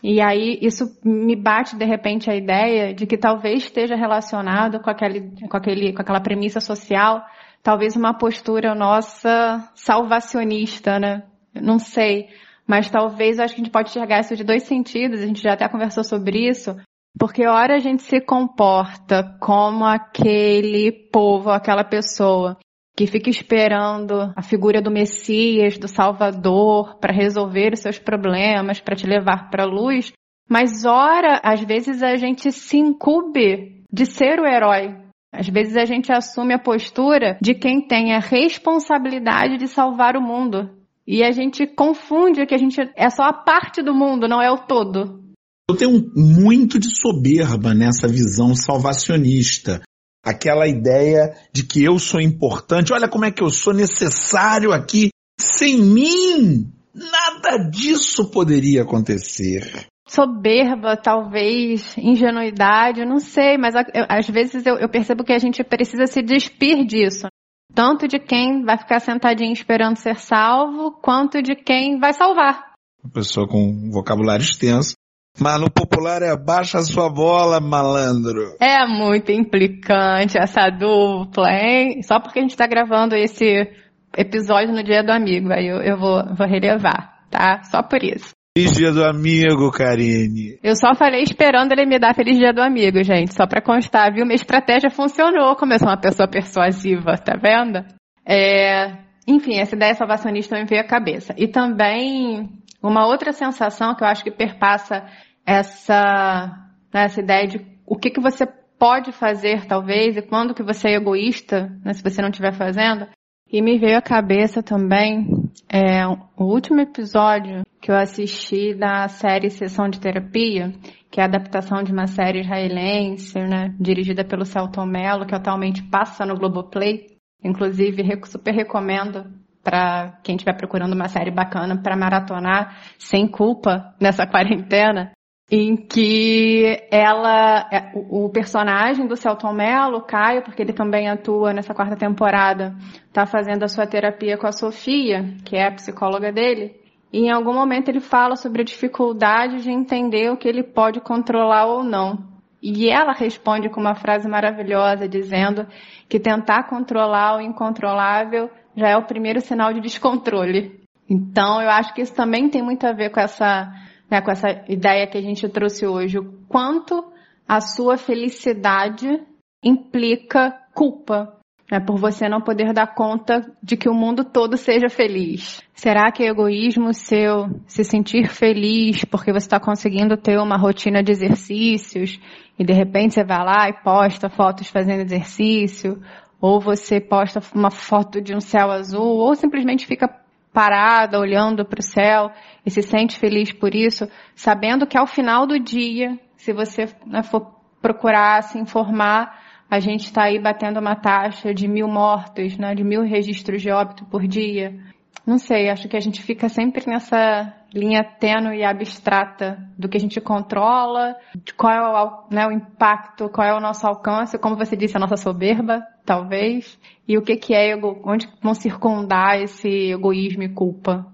E 0.00 0.20
aí 0.20 0.56
isso 0.62 0.84
me 1.04 1.34
bate 1.34 1.74
de 1.74 1.84
repente 1.84 2.30
a 2.30 2.36
ideia 2.36 2.94
de 2.94 3.08
que 3.08 3.18
talvez 3.18 3.64
esteja 3.64 3.96
relacionado 3.96 4.78
com 4.78 4.88
aquele, 4.88 5.32
com 5.48 5.56
aquele, 5.56 5.92
com 5.92 6.00
aquela 6.00 6.20
premissa 6.20 6.60
social, 6.60 7.24
talvez 7.60 7.96
uma 7.96 8.14
postura 8.14 8.72
nossa 8.72 9.68
salvacionista, 9.74 11.00
né? 11.00 11.24
Não 11.52 11.80
sei. 11.80 12.28
Mas 12.68 12.88
talvez 12.88 13.40
acho 13.40 13.56
que 13.56 13.60
a 13.60 13.64
gente 13.64 13.72
pode 13.72 13.90
enxergar 13.90 14.20
isso 14.20 14.36
de 14.36 14.44
dois 14.44 14.62
sentidos, 14.62 15.20
a 15.20 15.26
gente 15.26 15.42
já 15.42 15.54
até 15.54 15.68
conversou 15.68 16.04
sobre 16.04 16.48
isso, 16.48 16.76
porque 17.18 17.44
ora 17.48 17.74
a 17.74 17.80
gente 17.80 18.04
se 18.04 18.20
comporta 18.20 19.36
como 19.40 19.84
aquele 19.84 20.92
povo, 21.10 21.50
aquela 21.50 21.82
pessoa 21.82 22.56
que 22.98 23.06
fica 23.06 23.30
esperando 23.30 24.32
a 24.34 24.42
figura 24.42 24.82
do 24.82 24.90
Messias, 24.90 25.78
do 25.78 25.86
Salvador, 25.86 26.98
para 26.98 27.14
resolver 27.14 27.72
os 27.72 27.78
seus 27.78 27.96
problemas, 27.96 28.80
para 28.80 28.96
te 28.96 29.06
levar 29.06 29.50
para 29.50 29.62
a 29.62 29.66
luz, 29.68 30.12
mas 30.50 30.84
ora, 30.84 31.40
às 31.44 31.60
vezes 31.60 32.02
a 32.02 32.16
gente 32.16 32.50
se 32.50 32.76
incube 32.76 33.84
de 33.88 34.04
ser 34.04 34.40
o 34.40 34.46
herói. 34.46 34.96
Às 35.32 35.48
vezes 35.48 35.76
a 35.76 35.84
gente 35.84 36.10
assume 36.10 36.54
a 36.54 36.58
postura 36.58 37.38
de 37.40 37.54
quem 37.54 37.86
tem 37.86 38.14
a 38.14 38.18
responsabilidade 38.18 39.58
de 39.58 39.68
salvar 39.68 40.16
o 40.16 40.20
mundo. 40.20 40.68
E 41.06 41.22
a 41.22 41.30
gente 41.30 41.68
confunde 41.68 42.46
que 42.46 42.54
a 42.54 42.58
gente 42.58 42.80
é 42.96 43.08
só 43.10 43.22
a 43.22 43.32
parte 43.32 43.80
do 43.80 43.94
mundo, 43.94 44.26
não 44.26 44.42
é 44.42 44.50
o 44.50 44.58
todo. 44.58 45.22
Eu 45.70 45.76
tenho 45.76 46.02
muito 46.16 46.80
de 46.80 46.88
soberba 46.98 47.72
nessa 47.72 48.08
visão 48.08 48.56
salvacionista. 48.56 49.82
Aquela 50.28 50.66
ideia 50.66 51.34
de 51.52 51.62
que 51.62 51.82
eu 51.82 51.98
sou 51.98 52.20
importante, 52.20 52.92
olha 52.92 53.08
como 53.08 53.24
é 53.24 53.30
que 53.30 53.42
eu 53.42 53.50
sou 53.50 53.72
necessário 53.72 54.72
aqui. 54.72 55.08
Sem 55.40 55.78
mim, 55.78 56.72
nada 56.94 57.58
disso 57.70 58.30
poderia 58.30 58.82
acontecer. 58.82 59.86
Soberba, 60.08 60.96
talvez, 60.96 61.96
ingenuidade, 61.96 63.04
não 63.04 63.18
sei, 63.18 63.56
mas 63.56 63.74
às 64.08 64.28
vezes 64.28 64.66
eu, 64.66 64.76
eu 64.76 64.88
percebo 64.88 65.24
que 65.24 65.32
a 65.32 65.38
gente 65.38 65.62
precisa 65.62 66.06
se 66.06 66.22
despir 66.22 66.84
disso 66.86 67.28
tanto 67.74 68.08
de 68.08 68.18
quem 68.18 68.64
vai 68.64 68.78
ficar 68.78 69.00
sentadinho 69.00 69.52
esperando 69.52 69.96
ser 69.96 70.16
salvo, 70.16 70.92
quanto 71.00 71.40
de 71.42 71.54
quem 71.54 71.98
vai 71.98 72.12
salvar. 72.12 72.72
Uma 73.02 73.12
pessoa 73.12 73.46
com 73.46 73.62
um 73.62 73.90
vocabulário 73.90 74.42
extenso. 74.42 74.94
Mas 75.40 75.60
no 75.60 75.70
popular 75.70 76.22
é 76.22 76.36
baixa 76.36 76.78
a 76.78 76.82
sua 76.82 77.08
bola, 77.08 77.60
malandro. 77.60 78.56
É 78.60 78.86
muito 78.86 79.30
implicante 79.30 80.36
essa 80.36 80.68
dupla, 80.68 81.48
hein? 81.50 82.02
Só 82.02 82.18
porque 82.20 82.40
a 82.40 82.42
gente 82.42 82.56
tá 82.56 82.66
gravando 82.66 83.14
esse 83.14 83.68
episódio 84.16 84.74
no 84.74 84.82
dia 84.82 85.02
do 85.02 85.12
amigo, 85.12 85.52
aí 85.52 85.66
eu, 85.66 85.76
eu 85.76 85.98
vou, 85.98 86.24
vou 86.34 86.46
relevar, 86.46 87.20
tá? 87.30 87.62
Só 87.62 87.82
por 87.82 88.02
isso. 88.02 88.30
Feliz 88.56 88.72
dia 88.72 88.90
do 88.90 89.04
amigo, 89.04 89.70
Karine. 89.70 90.58
Eu 90.64 90.74
só 90.74 90.92
falei 90.92 91.22
esperando 91.22 91.70
ele 91.70 91.86
me 91.86 91.98
dar 91.98 92.12
feliz 92.12 92.36
dia 92.36 92.52
do 92.52 92.60
amigo, 92.60 93.04
gente. 93.04 93.32
Só 93.32 93.46
pra 93.46 93.62
constar, 93.62 94.12
viu? 94.12 94.24
Minha 94.24 94.34
estratégia 94.34 94.90
funcionou 94.90 95.54
como 95.54 95.72
eu 95.72 95.78
sou 95.78 95.86
uma 95.86 96.00
pessoa 96.00 96.28
persuasiva, 96.28 97.16
tá 97.16 97.34
vendo? 97.40 97.84
É... 98.26 98.96
Enfim, 99.28 99.60
essa 99.60 99.76
ideia 99.76 99.94
salvacionista 99.94 100.58
me 100.58 100.64
veio 100.64 100.80
à 100.80 100.84
cabeça. 100.84 101.34
E 101.36 101.46
também 101.46 102.48
uma 102.82 103.06
outra 103.06 103.32
sensação 103.32 103.94
que 103.94 104.02
eu 104.02 104.08
acho 104.08 104.24
que 104.24 104.30
perpassa 104.30 105.04
essa, 105.48 106.68
né, 106.92 107.04
essa 107.04 107.22
ideia 107.22 107.46
de 107.48 107.66
o 107.86 107.96
que, 107.96 108.10
que 108.10 108.20
você 108.20 108.46
pode 108.78 109.12
fazer, 109.12 109.64
talvez, 109.64 110.14
e 110.14 110.20
quando 110.20 110.52
que 110.52 110.62
você 110.62 110.88
é 110.88 110.96
egoísta, 110.96 111.72
né, 111.82 111.94
se 111.94 112.02
você 112.02 112.20
não 112.20 112.28
estiver 112.28 112.52
fazendo. 112.52 113.08
E 113.50 113.62
me 113.62 113.78
veio 113.78 113.96
à 113.96 114.02
cabeça 114.02 114.62
também 114.62 115.26
é, 115.66 116.06
o 116.06 116.44
último 116.44 116.80
episódio 116.80 117.62
que 117.80 117.90
eu 117.90 117.96
assisti 117.96 118.74
da 118.74 119.08
série 119.08 119.48
Sessão 119.48 119.88
de 119.88 119.98
Terapia, 119.98 120.74
que 121.10 121.18
é 121.18 121.22
a 121.22 121.26
adaptação 121.26 121.82
de 121.82 121.92
uma 121.92 122.06
série 122.06 122.40
israelense, 122.40 123.38
né, 123.38 123.74
dirigida 123.80 124.22
pelo 124.22 124.44
Celton 124.44 124.84
Mello, 124.84 125.24
que 125.24 125.34
atualmente 125.34 125.82
passa 125.82 126.26
no 126.26 126.36
Globoplay. 126.36 127.06
Inclusive, 127.42 128.02
super 128.26 128.52
recomendo 128.52 129.24
para 129.64 130.18
quem 130.22 130.36
estiver 130.36 130.58
procurando 130.58 130.92
uma 130.92 131.08
série 131.08 131.30
bacana 131.30 131.80
para 131.80 131.96
maratonar 131.96 132.76
sem 132.98 133.26
culpa 133.26 133.94
nessa 133.98 134.26
quarentena 134.28 135.10
em 135.50 135.76
que 135.76 136.86
ela, 136.90 137.66
é, 137.72 137.90
o 137.94 138.28
personagem 138.28 139.06
do 139.06 139.16
Celton 139.16 139.52
Mello, 139.52 140.02
Caio, 140.02 140.42
porque 140.42 140.60
ele 140.60 140.74
também 140.74 141.08
atua 141.08 141.54
nessa 141.54 141.74
quarta 141.74 141.96
temporada, 141.96 142.76
está 143.06 143.24
fazendo 143.24 143.62
a 143.62 143.68
sua 143.68 143.86
terapia 143.86 144.36
com 144.36 144.46
a 144.46 144.52
Sofia, 144.52 145.34
que 145.44 145.56
é 145.56 145.66
a 145.66 145.72
psicóloga 145.72 146.30
dele, 146.30 146.78
e 147.10 147.20
em 147.20 147.30
algum 147.30 147.54
momento 147.54 147.88
ele 147.88 148.00
fala 148.00 148.36
sobre 148.36 148.60
a 148.60 148.64
dificuldade 148.64 149.62
de 149.62 149.70
entender 149.70 150.30
o 150.30 150.36
que 150.36 150.46
ele 150.46 150.62
pode 150.62 151.00
controlar 151.00 151.64
ou 151.64 151.82
não. 151.82 152.28
E 152.60 152.90
ela 152.90 153.12
responde 153.12 153.70
com 153.70 153.80
uma 153.80 153.94
frase 153.94 154.28
maravilhosa, 154.28 155.08
dizendo 155.08 155.66
que 156.08 156.20
tentar 156.20 156.64
controlar 156.64 157.36
o 157.36 157.40
incontrolável 157.40 158.50
já 158.76 158.88
é 158.88 158.96
o 158.96 159.06
primeiro 159.06 159.40
sinal 159.40 159.72
de 159.72 159.80
descontrole. 159.80 160.78
Então, 161.08 161.62
eu 161.62 161.70
acho 161.70 161.94
que 161.94 162.02
isso 162.02 162.14
também 162.14 162.50
tem 162.50 162.60
muito 162.60 162.86
a 162.86 162.92
ver 162.92 163.10
com 163.10 163.20
essa 163.20 163.72
né, 164.10 164.20
com 164.20 164.30
essa 164.30 164.64
ideia 164.68 165.06
que 165.06 165.18
a 165.18 165.22
gente 165.22 165.48
trouxe 165.48 165.86
hoje, 165.86 166.18
o 166.18 166.32
quanto 166.48 167.12
a 167.46 167.60
sua 167.60 167.96
felicidade 167.96 169.22
implica 169.62 170.52
culpa, 170.74 171.34
né, 171.70 171.80
por 171.80 171.98
você 171.98 172.28
não 172.28 172.40
poder 172.40 172.72
dar 172.72 172.94
conta 172.94 173.40
de 173.62 173.76
que 173.76 173.88
o 173.88 173.94
mundo 173.94 174.24
todo 174.24 174.56
seja 174.56 174.88
feliz. 174.88 175.62
Será 175.74 176.10
que 176.10 176.22
é 176.22 176.28
egoísmo 176.28 176.94
seu 176.94 177.48
se 177.66 177.84
sentir 177.84 178.28
feliz 178.28 179.04
porque 179.04 179.32
você 179.32 179.46
está 179.46 179.60
conseguindo 179.60 180.16
ter 180.16 180.38
uma 180.38 180.56
rotina 180.56 181.02
de 181.02 181.12
exercícios 181.12 182.18
e 182.58 182.64
de 182.64 182.72
repente 182.72 183.14
você 183.14 183.24
vai 183.24 183.44
lá 183.44 183.68
e 183.68 183.82
posta 183.82 184.28
fotos 184.28 184.68
fazendo 184.68 185.02
exercício, 185.02 186.02
ou 186.40 186.60
você 186.60 187.00
posta 187.00 187.40
uma 187.54 187.70
foto 187.70 188.20
de 188.20 188.34
um 188.34 188.40
céu 188.40 188.70
azul, 188.70 189.18
ou 189.18 189.34
simplesmente 189.34 189.86
fica 189.86 190.08
parada, 190.52 191.18
olhando 191.18 191.64
para 191.64 191.80
o 191.80 191.82
céu 191.82 192.30
e 192.68 192.70
se 192.70 192.82
sente 192.82 193.18
feliz 193.18 193.50
por 193.50 193.74
isso, 193.74 194.06
sabendo 194.34 194.86
que 194.86 194.98
ao 194.98 195.06
final 195.06 195.46
do 195.46 195.58
dia, 195.58 196.20
se 196.36 196.52
você 196.52 196.84
né, 197.06 197.22
for 197.22 197.50
procurar 197.80 198.42
se 198.42 198.58
informar, 198.58 199.40
a 199.70 199.80
gente 199.80 200.04
está 200.04 200.24
aí 200.24 200.38
batendo 200.38 200.78
uma 200.78 200.94
taxa 200.94 201.54
de 201.54 201.66
mil 201.66 201.88
mortos, 201.88 202.58
né, 202.58 202.74
de 202.74 202.84
mil 202.84 203.02
registros 203.02 203.62
de 203.62 203.70
óbito 203.70 204.04
por 204.04 204.26
dia. 204.26 204.78
Não 205.26 205.38
sei, 205.38 205.70
acho 205.70 205.88
que 205.88 205.96
a 205.96 206.00
gente 206.00 206.22
fica 206.22 206.50
sempre 206.50 206.84
nessa 206.86 207.54
linha 207.72 208.04
tênue 208.04 208.58
e 208.58 208.64
abstrata 208.64 209.58
do 209.78 209.88
que 209.88 209.96
a 209.96 210.00
gente 210.00 210.20
controla, 210.20 211.16
de 211.42 211.54
qual 211.54 211.72
é 211.72 211.80
o, 211.80 212.28
né, 212.30 212.46
o 212.46 212.52
impacto, 212.52 213.30
qual 213.30 213.46
é 213.46 213.54
o 213.54 213.60
nosso 213.60 213.86
alcance, 213.86 214.38
como 214.38 214.56
você 214.56 214.76
disse, 214.76 214.94
a 214.94 215.00
nossa 215.00 215.16
soberba, 215.16 215.82
talvez, 216.04 216.78
e 217.06 217.16
o 217.16 217.22
que, 217.22 217.36
que 217.36 217.54
é 217.54 217.74
onde 218.04 218.28
vão 218.42 218.52
circundar 218.52 219.40
esse 219.40 219.90
egoísmo 219.90 220.42
e 220.42 220.50
culpa. 220.50 221.06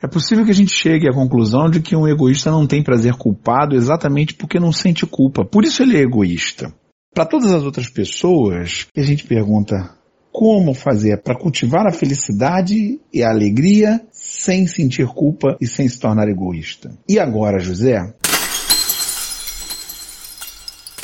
É 0.00 0.06
possível 0.06 0.44
que 0.44 0.52
a 0.52 0.54
gente 0.54 0.72
chegue 0.72 1.08
à 1.08 1.12
conclusão 1.12 1.68
de 1.68 1.80
que 1.80 1.96
um 1.96 2.06
egoísta 2.06 2.52
não 2.52 2.68
tem 2.68 2.82
prazer 2.82 3.14
culpado 3.14 3.74
exatamente 3.74 4.32
porque 4.32 4.60
não 4.60 4.70
sente 4.70 5.04
culpa. 5.04 5.44
Por 5.44 5.64
isso 5.64 5.82
ele 5.82 5.96
é 5.96 6.02
egoísta. 6.02 6.72
Para 7.12 7.26
todas 7.26 7.50
as 7.52 7.64
outras 7.64 7.90
pessoas, 7.90 8.86
a 8.96 9.02
gente 9.02 9.24
pergunta 9.24 9.98
como 10.30 10.72
fazer 10.72 11.20
para 11.20 11.36
cultivar 11.36 11.84
a 11.88 11.92
felicidade 11.92 13.00
e 13.12 13.24
a 13.24 13.30
alegria 13.30 14.00
sem 14.12 14.68
sentir 14.68 15.08
culpa 15.08 15.56
e 15.60 15.66
sem 15.66 15.88
se 15.88 15.98
tornar 15.98 16.28
egoísta. 16.28 16.96
E 17.08 17.18
agora, 17.18 17.58
José? 17.58 17.98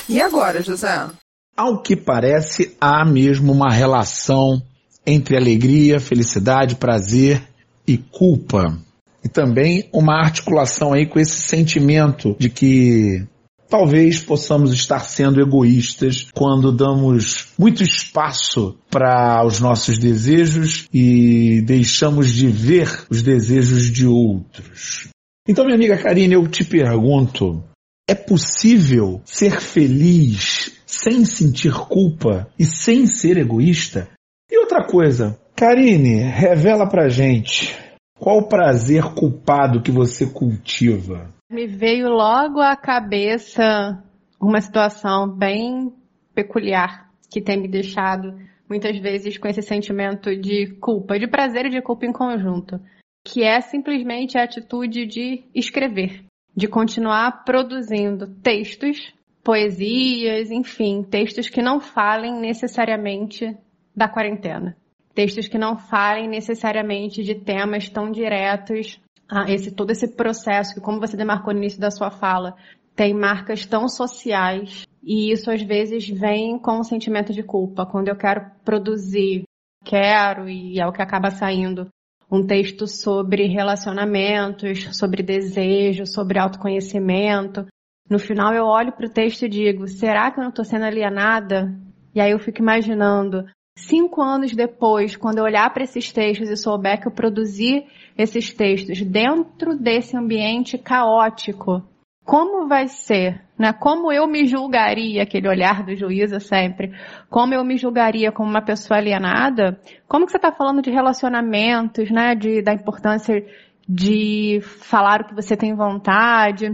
E 0.09 0.21
agora, 0.21 0.63
José? 0.63 1.09
Ao 1.57 1.83
que 1.83 1.97
parece, 1.97 2.77
há 2.81 3.05
mesmo 3.05 3.53
uma 3.53 3.73
relação 3.73 4.63
entre 5.05 5.37
alegria, 5.37 5.99
felicidade, 5.99 6.77
prazer 6.77 7.43
e 7.87 7.99
culpa. 7.99 8.84
E 9.25 9.29
também 9.29 9.89
uma 9.93 10.21
articulação 10.21 10.93
aí 10.93 11.07
com 11.07 11.19
esse 11.19 11.41
sentimento 11.41 12.37
de 12.39 12.51
que 12.51 13.27
talvez 13.69 14.21
possamos 14.21 14.73
estar 14.73 15.01
sendo 15.01 15.41
egoístas 15.41 16.29
quando 16.33 16.71
damos 16.71 17.49
muito 17.59 17.83
espaço 17.83 18.79
para 18.91 19.45
os 19.45 19.59
nossos 19.59 19.99
desejos 19.99 20.87
e 20.93 21.63
deixamos 21.63 22.31
de 22.31 22.49
ver 22.49 23.07
os 23.11 23.23
desejos 23.23 23.91
de 23.91 24.07
outros. 24.07 25.09
Então, 25.49 25.65
minha 25.65 25.77
amiga 25.77 25.97
Karine, 25.97 26.35
eu 26.35 26.47
te 26.47 26.65
pergunto, 26.65 27.65
é 28.09 28.15
possível 28.15 29.21
ser 29.25 29.61
feliz 29.61 30.73
sem 30.87 31.25
sentir 31.25 31.73
culpa 31.73 32.49
e 32.59 32.65
sem 32.65 33.07
ser 33.07 33.39
egoísta? 33.39 34.09
E 34.51 34.59
outra 34.59 34.87
coisa, 34.87 35.39
Karine, 35.57 36.23
revela 36.23 36.87
pra 36.87 37.09
gente 37.09 37.77
qual 38.25 38.39
o 38.39 38.49
prazer 38.49 39.03
culpado 39.15 39.83
que 39.83 39.91
você 39.91 40.25
cultiva? 40.25 41.29
Me 41.51 41.67
veio 41.67 42.09
logo 42.09 42.59
à 42.59 42.75
cabeça 42.75 44.03
uma 44.41 44.63
situação 44.63 45.29
bem 45.29 45.93
peculiar 46.35 47.11
que 47.31 47.43
tem 47.43 47.61
me 47.61 47.69
deixado 47.69 48.35
muitas 48.67 48.99
vezes 48.99 49.37
com 49.37 49.47
esse 49.47 49.61
sentimento 49.61 50.35
de 50.35 50.75
culpa, 50.81 51.19
de 51.19 51.27
prazer 51.27 51.67
e 51.67 51.71
de 51.71 51.83
culpa 51.83 52.07
em 52.07 52.13
conjunto, 52.15 52.81
que 53.23 53.43
é 53.43 53.61
simplesmente 53.61 54.39
a 54.39 54.45
atitude 54.45 55.05
de 55.05 55.45
escrever, 55.55 56.25
de 56.57 56.67
continuar 56.67 57.45
produzindo 57.45 58.27
textos, 58.43 59.13
poesias, 59.43 60.51
enfim, 60.51 61.03
textos 61.03 61.51
que 61.51 61.61
não 61.61 61.79
falem 61.79 62.41
necessariamente 62.41 63.55
da 63.95 64.09
quarentena. 64.09 64.75
Textos 65.15 65.49
que 65.49 65.59
não 65.59 65.79
falem 65.79 66.29
necessariamente 66.29 67.23
de 67.23 67.35
temas 67.35 67.89
tão 67.89 68.11
diretos 68.11 69.01
ah, 69.29 69.51
esse 69.51 69.71
todo 69.71 69.91
esse 69.91 70.09
processo 70.09 70.75
que, 70.75 70.81
como 70.81 71.01
você 71.01 71.17
demarcou 71.17 71.53
no 71.53 71.61
início 71.61 71.81
da 71.81 71.91
sua 71.91 72.11
fala, 72.11 72.55
tem 72.95 73.15
marcas 73.15 73.65
tão 73.67 73.89
sociais 73.89 74.87
e 75.03 75.33
isso 75.33 75.51
às 75.51 75.63
vezes 75.63 76.09
vem 76.09 76.59
com 76.59 76.79
um 76.79 76.85
sentimento 76.85 77.33
de 77.33 77.43
culpa. 77.43 77.87
Quando 77.87 78.09
eu 78.09 78.17
quero 78.17 78.51
produzir, 78.65 79.45
quero 79.85 80.49
e 80.49 80.79
é 80.79 80.87
o 80.87 80.93
que 80.93 81.03
acaba 81.03 81.31
saindo 81.31 81.89
um 82.31 82.47
texto 82.47 82.87
sobre 82.87 83.47
relacionamentos, 83.47 84.97
sobre 84.97 85.23
desejo, 85.23 86.07
sobre 86.07 86.39
autoconhecimento. 86.39 87.67
No 88.09 88.19
final 88.19 88.53
eu 88.55 88.65
olho 88.67 88.93
para 88.93 89.07
o 89.07 89.13
texto 89.13 89.45
e 89.45 89.49
digo: 89.49 89.89
será 89.89 90.31
que 90.31 90.39
eu 90.39 90.43
não 90.43 90.51
estou 90.51 90.65
sendo 90.65 90.85
alienada? 90.85 91.75
E 92.15 92.21
aí 92.21 92.31
eu 92.31 92.39
fico 92.39 92.61
imaginando 92.61 93.45
Cinco 93.77 94.23
anos 94.23 94.53
depois, 94.53 95.17
quando 95.17 95.39
eu 95.39 95.45
olhar 95.45 95.73
para 95.73 95.83
esses 95.83 96.13
textos 96.13 96.49
e 96.49 96.57
souber 96.57 97.01
que 97.01 97.09
eu 97.09 97.13
produzi 97.13 97.87
esses 98.17 98.53
textos 98.53 99.03
dentro 99.03 99.77
desse 99.77 100.17
ambiente 100.17 100.79
caótico, 100.79 101.83
como 102.25 102.69
vai 102.69 102.87
ser, 102.87 103.43
né? 103.59 103.73
Como 103.73 104.13
eu 104.13 104.27
me 104.27 104.47
julgaria, 104.47 105.25
aquele 105.25 105.49
olhar 105.49 105.85
do 105.85 105.95
juízo 105.95 106.39
sempre, 106.41 106.93
como 107.29 107.53
eu 107.53 107.65
me 107.65 107.77
julgaria 107.77 108.33
como 108.33 108.49
uma 108.49 108.63
pessoa 108.63 108.99
alienada? 108.99 109.79
Como 110.09 110.25
que 110.25 110.31
você 110.31 110.39
está 110.39 110.53
falando 110.53 110.81
de 110.81 110.91
relacionamentos, 110.91 112.11
né? 112.11 112.35
De, 112.35 112.63
da 112.63 112.73
importância 112.73 113.45
de 113.87 114.61
falar 114.63 115.21
o 115.21 115.25
que 115.27 115.35
você 115.35 115.57
tem 115.57 115.75
vontade, 115.75 116.71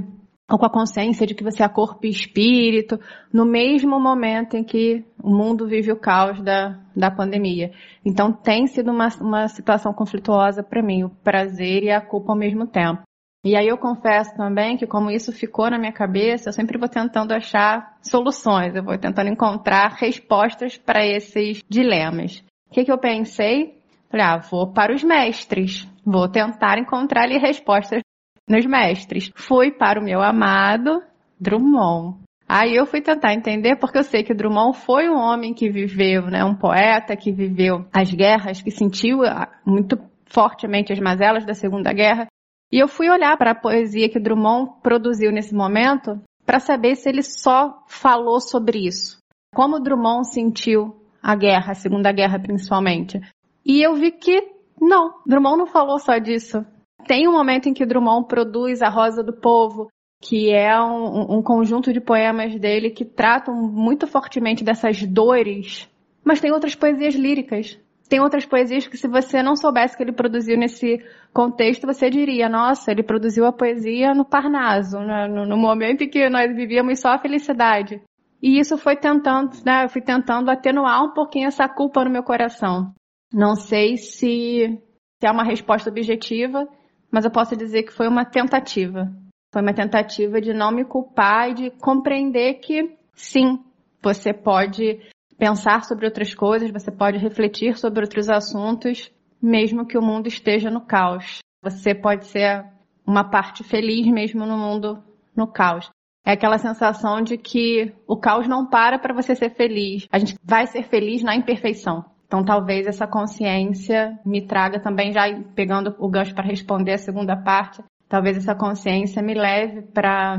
ou 0.50 0.58
com 0.58 0.66
a 0.66 0.70
consciência 0.70 1.26
de 1.26 1.34
que 1.34 1.44
você 1.44 1.62
é 1.62 1.68
corpo 1.68 2.04
e 2.04 2.10
espírito, 2.10 2.98
no 3.32 3.44
mesmo 3.44 4.00
momento 4.00 4.56
em 4.56 4.64
que 4.64 5.04
o 5.22 5.30
mundo 5.30 5.66
vive 5.68 5.92
o 5.92 5.96
caos 5.96 6.42
da, 6.42 6.76
da 6.94 7.10
pandemia. 7.10 7.70
Então 8.04 8.32
tem 8.32 8.66
sido 8.66 8.90
uma, 8.90 9.08
uma 9.20 9.46
situação 9.46 9.92
conflituosa 9.92 10.62
para 10.62 10.82
mim, 10.82 11.04
o 11.04 11.10
prazer 11.10 11.84
e 11.84 11.90
a 11.90 12.00
culpa 12.00 12.32
ao 12.32 12.38
mesmo 12.38 12.66
tempo. 12.66 13.02
E 13.44 13.56
aí 13.56 13.68
eu 13.68 13.78
confesso 13.78 14.36
também 14.36 14.76
que 14.76 14.86
como 14.86 15.10
isso 15.10 15.32
ficou 15.32 15.70
na 15.70 15.78
minha 15.78 15.92
cabeça, 15.92 16.48
eu 16.48 16.52
sempre 16.52 16.76
vou 16.76 16.88
tentando 16.88 17.32
achar 17.32 17.96
soluções, 18.02 18.74
eu 18.74 18.82
vou 18.82 18.98
tentando 18.98 19.30
encontrar 19.30 19.96
respostas 19.98 20.76
para 20.76 21.06
esses 21.06 21.62
dilemas. 21.68 22.44
O 22.68 22.74
que, 22.74 22.84
que 22.84 22.92
eu 22.92 22.98
pensei? 22.98 23.78
Falei, 24.10 24.26
ah, 24.26 24.38
vou 24.38 24.72
para 24.72 24.92
os 24.92 25.02
mestres, 25.02 25.88
vou 26.04 26.28
tentar 26.28 26.78
encontrar 26.78 27.22
ali 27.22 27.38
respostas 27.38 28.02
nos 28.50 28.66
mestres. 28.66 29.30
Fui 29.36 29.70
para 29.70 30.00
o 30.00 30.04
meu 30.04 30.20
amado 30.20 31.00
Drummond. 31.38 32.18
Aí 32.48 32.74
eu 32.74 32.84
fui 32.84 33.00
tentar 33.00 33.32
entender, 33.32 33.76
porque 33.76 33.98
eu 33.98 34.02
sei 34.02 34.24
que 34.24 34.34
Drummond 34.34 34.76
foi 34.76 35.08
um 35.08 35.16
homem 35.16 35.54
que 35.54 35.70
viveu, 35.70 36.22
né, 36.26 36.44
um 36.44 36.56
poeta 36.56 37.16
que 37.16 37.30
viveu 37.30 37.86
as 37.92 38.12
guerras, 38.12 38.60
que 38.60 38.72
sentiu 38.72 39.22
ah, 39.22 39.48
muito 39.64 39.96
fortemente 40.26 40.92
as 40.92 40.98
mazelas 40.98 41.46
da 41.46 41.54
Segunda 41.54 41.92
Guerra. 41.92 42.26
E 42.72 42.78
eu 42.82 42.88
fui 42.88 43.08
olhar 43.08 43.36
para 43.36 43.52
a 43.52 43.54
poesia 43.54 44.08
que 44.08 44.18
Drummond 44.18 44.80
produziu 44.82 45.30
nesse 45.30 45.54
momento 45.54 46.20
para 46.44 46.58
saber 46.58 46.96
se 46.96 47.08
ele 47.08 47.22
só 47.22 47.84
falou 47.86 48.40
sobre 48.40 48.84
isso. 48.84 49.18
Como 49.54 49.78
Drummond 49.78 50.32
sentiu 50.32 50.96
a 51.22 51.36
guerra, 51.36 51.70
a 51.70 51.74
Segunda 51.74 52.10
Guerra 52.10 52.40
principalmente. 52.40 53.20
E 53.64 53.80
eu 53.80 53.94
vi 53.94 54.10
que 54.10 54.42
não, 54.80 55.20
Drummond 55.24 55.58
não 55.58 55.66
falou 55.66 56.00
só 56.00 56.18
disso. 56.18 56.64
Tem 57.06 57.28
um 57.28 57.32
momento 57.32 57.68
em 57.68 57.74
que 57.74 57.86
Drummond 57.86 58.26
produz 58.28 58.82
A 58.82 58.88
Rosa 58.88 59.22
do 59.22 59.32
Povo, 59.32 59.88
que 60.22 60.50
é 60.52 60.78
um, 60.80 61.38
um, 61.38 61.42
conjunto 61.42 61.92
de 61.92 62.00
poemas 62.00 62.58
dele 62.58 62.90
que 62.90 63.04
tratam 63.04 63.54
muito 63.54 64.06
fortemente 64.06 64.62
dessas 64.62 65.02
dores, 65.02 65.88
mas 66.22 66.40
tem 66.40 66.52
outras 66.52 66.74
poesias 66.74 67.14
líricas. 67.14 67.78
Tem 68.08 68.20
outras 68.20 68.44
poesias 68.44 68.88
que, 68.88 68.96
se 68.96 69.06
você 69.06 69.40
não 69.40 69.54
soubesse 69.54 69.96
que 69.96 70.02
ele 70.02 70.12
produziu 70.12 70.58
nesse 70.58 71.00
contexto, 71.32 71.86
você 71.86 72.10
diria: 72.10 72.48
nossa, 72.48 72.90
ele 72.90 73.04
produziu 73.04 73.46
a 73.46 73.52
poesia 73.52 74.12
no 74.12 74.24
Parnaso, 74.24 74.98
né? 74.98 75.28
no, 75.28 75.46
no 75.46 75.56
momento 75.56 76.02
em 76.02 76.08
que 76.08 76.28
nós 76.28 76.52
vivíamos 76.54 76.98
só 76.98 77.10
a 77.10 77.18
felicidade. 77.18 78.02
E 78.42 78.58
isso 78.58 78.76
foi 78.76 78.96
tentando, 78.96 79.52
né? 79.64 79.84
Eu 79.84 79.88
fui 79.88 80.02
tentando 80.02 80.50
atenuar 80.50 81.04
um 81.04 81.12
pouquinho 81.12 81.46
essa 81.46 81.68
culpa 81.68 82.04
no 82.04 82.10
meu 82.10 82.24
coração. 82.24 82.92
Não 83.32 83.54
sei 83.54 83.96
se, 83.96 84.76
se 85.20 85.26
é 85.26 85.30
uma 85.30 85.44
resposta 85.44 85.88
objetiva, 85.88 86.66
mas 87.10 87.24
eu 87.24 87.30
posso 87.30 87.56
dizer 87.56 87.82
que 87.82 87.92
foi 87.92 88.08
uma 88.08 88.24
tentativa. 88.24 89.10
Foi 89.52 89.62
uma 89.62 89.74
tentativa 89.74 90.40
de 90.40 90.52
não 90.52 90.70
me 90.70 90.84
culpar 90.84 91.50
e 91.50 91.54
de 91.54 91.70
compreender 91.70 92.54
que, 92.54 92.96
sim, 93.14 93.58
você 94.02 94.32
pode 94.32 95.00
pensar 95.36 95.84
sobre 95.84 96.06
outras 96.06 96.34
coisas, 96.34 96.70
você 96.70 96.90
pode 96.90 97.18
refletir 97.18 97.76
sobre 97.76 98.02
outros 98.02 98.28
assuntos, 98.28 99.10
mesmo 99.42 99.86
que 99.86 99.98
o 99.98 100.02
mundo 100.02 100.28
esteja 100.28 100.70
no 100.70 100.82
caos. 100.82 101.38
Você 101.62 101.94
pode 101.94 102.26
ser 102.26 102.64
uma 103.06 103.24
parte 103.24 103.64
feliz 103.64 104.06
mesmo 104.06 104.46
no 104.46 104.56
mundo 104.56 105.02
no 105.34 105.46
caos. 105.46 105.90
É 106.24 106.32
aquela 106.32 106.58
sensação 106.58 107.22
de 107.22 107.38
que 107.38 107.92
o 108.06 108.16
caos 108.16 108.46
não 108.46 108.66
para 108.66 108.98
para 108.98 109.14
você 109.14 109.34
ser 109.34 109.50
feliz. 109.50 110.06
A 110.12 110.18
gente 110.18 110.36
vai 110.44 110.66
ser 110.66 110.84
feliz 110.84 111.22
na 111.22 111.34
imperfeição. 111.34 112.04
Então, 112.30 112.44
talvez 112.44 112.86
essa 112.86 113.08
consciência 113.08 114.16
me 114.24 114.40
traga 114.40 114.78
também, 114.78 115.12
já 115.12 115.22
pegando 115.52 115.96
o 115.98 116.08
gancho 116.08 116.32
para 116.32 116.46
responder 116.46 116.92
a 116.92 116.98
segunda 116.98 117.36
parte, 117.36 117.82
talvez 118.08 118.36
essa 118.36 118.54
consciência 118.54 119.20
me 119.20 119.34
leve 119.34 119.82
para 119.82 120.36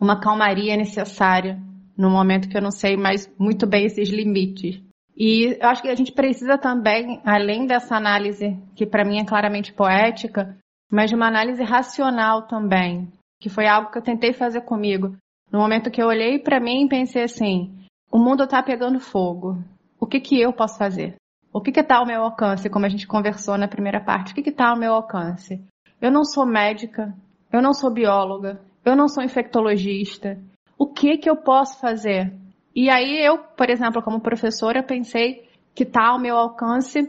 uma 0.00 0.18
calmaria 0.18 0.74
necessária 0.78 1.60
no 1.94 2.08
momento 2.08 2.48
que 2.48 2.56
eu 2.56 2.62
não 2.62 2.70
sei 2.70 2.96
mais 2.96 3.30
muito 3.38 3.66
bem 3.66 3.84
esses 3.84 4.08
limites. 4.08 4.82
E 5.14 5.58
eu 5.60 5.68
acho 5.68 5.82
que 5.82 5.88
a 5.88 5.94
gente 5.94 6.10
precisa 6.10 6.56
também, 6.56 7.20
além 7.22 7.66
dessa 7.66 7.94
análise, 7.96 8.58
que 8.74 8.86
para 8.86 9.04
mim 9.04 9.18
é 9.18 9.24
claramente 9.26 9.74
poética, 9.74 10.56
mas 10.90 11.10
de 11.10 11.16
uma 11.16 11.28
análise 11.28 11.62
racional 11.62 12.46
também, 12.46 13.12
que 13.42 13.50
foi 13.50 13.66
algo 13.66 13.90
que 13.90 13.98
eu 13.98 14.02
tentei 14.02 14.32
fazer 14.32 14.62
comigo. 14.62 15.14
No 15.52 15.58
momento 15.58 15.90
que 15.90 16.00
eu 16.00 16.06
olhei 16.06 16.38
para 16.38 16.58
mim 16.58 16.86
e 16.86 16.88
pensei 16.88 17.24
assim: 17.24 17.76
o 18.10 18.18
mundo 18.18 18.44
está 18.44 18.62
pegando 18.62 18.98
fogo. 18.98 19.62
O 20.00 20.06
que, 20.06 20.18
que 20.18 20.40
eu 20.40 20.50
posso 20.50 20.78
fazer? 20.78 21.14
O 21.56 21.60
que 21.62 21.70
está 21.80 21.96
ao 21.96 22.04
meu 22.04 22.22
alcance, 22.22 22.68
como 22.68 22.84
a 22.84 22.88
gente 22.90 23.06
conversou 23.06 23.56
na 23.56 23.66
primeira 23.66 23.98
parte? 23.98 24.32
O 24.32 24.34
que 24.34 24.50
está 24.50 24.68
ao 24.68 24.76
meu 24.76 24.92
alcance? 24.92 25.64
Eu 25.98 26.10
não 26.10 26.22
sou 26.22 26.44
médica, 26.44 27.14
eu 27.50 27.62
não 27.62 27.72
sou 27.72 27.90
bióloga, 27.90 28.60
eu 28.84 28.94
não 28.94 29.08
sou 29.08 29.24
infectologista. 29.24 30.38
O 30.76 30.86
que 30.86 31.16
que 31.16 31.30
eu 31.30 31.34
posso 31.34 31.80
fazer? 31.80 32.30
E 32.74 32.90
aí 32.90 33.24
eu, 33.24 33.38
por 33.38 33.70
exemplo, 33.70 34.02
como 34.02 34.20
professora, 34.20 34.82
pensei 34.82 35.48
que 35.74 35.84
está 35.84 36.08
ao 36.08 36.20
meu 36.20 36.36
alcance 36.36 37.00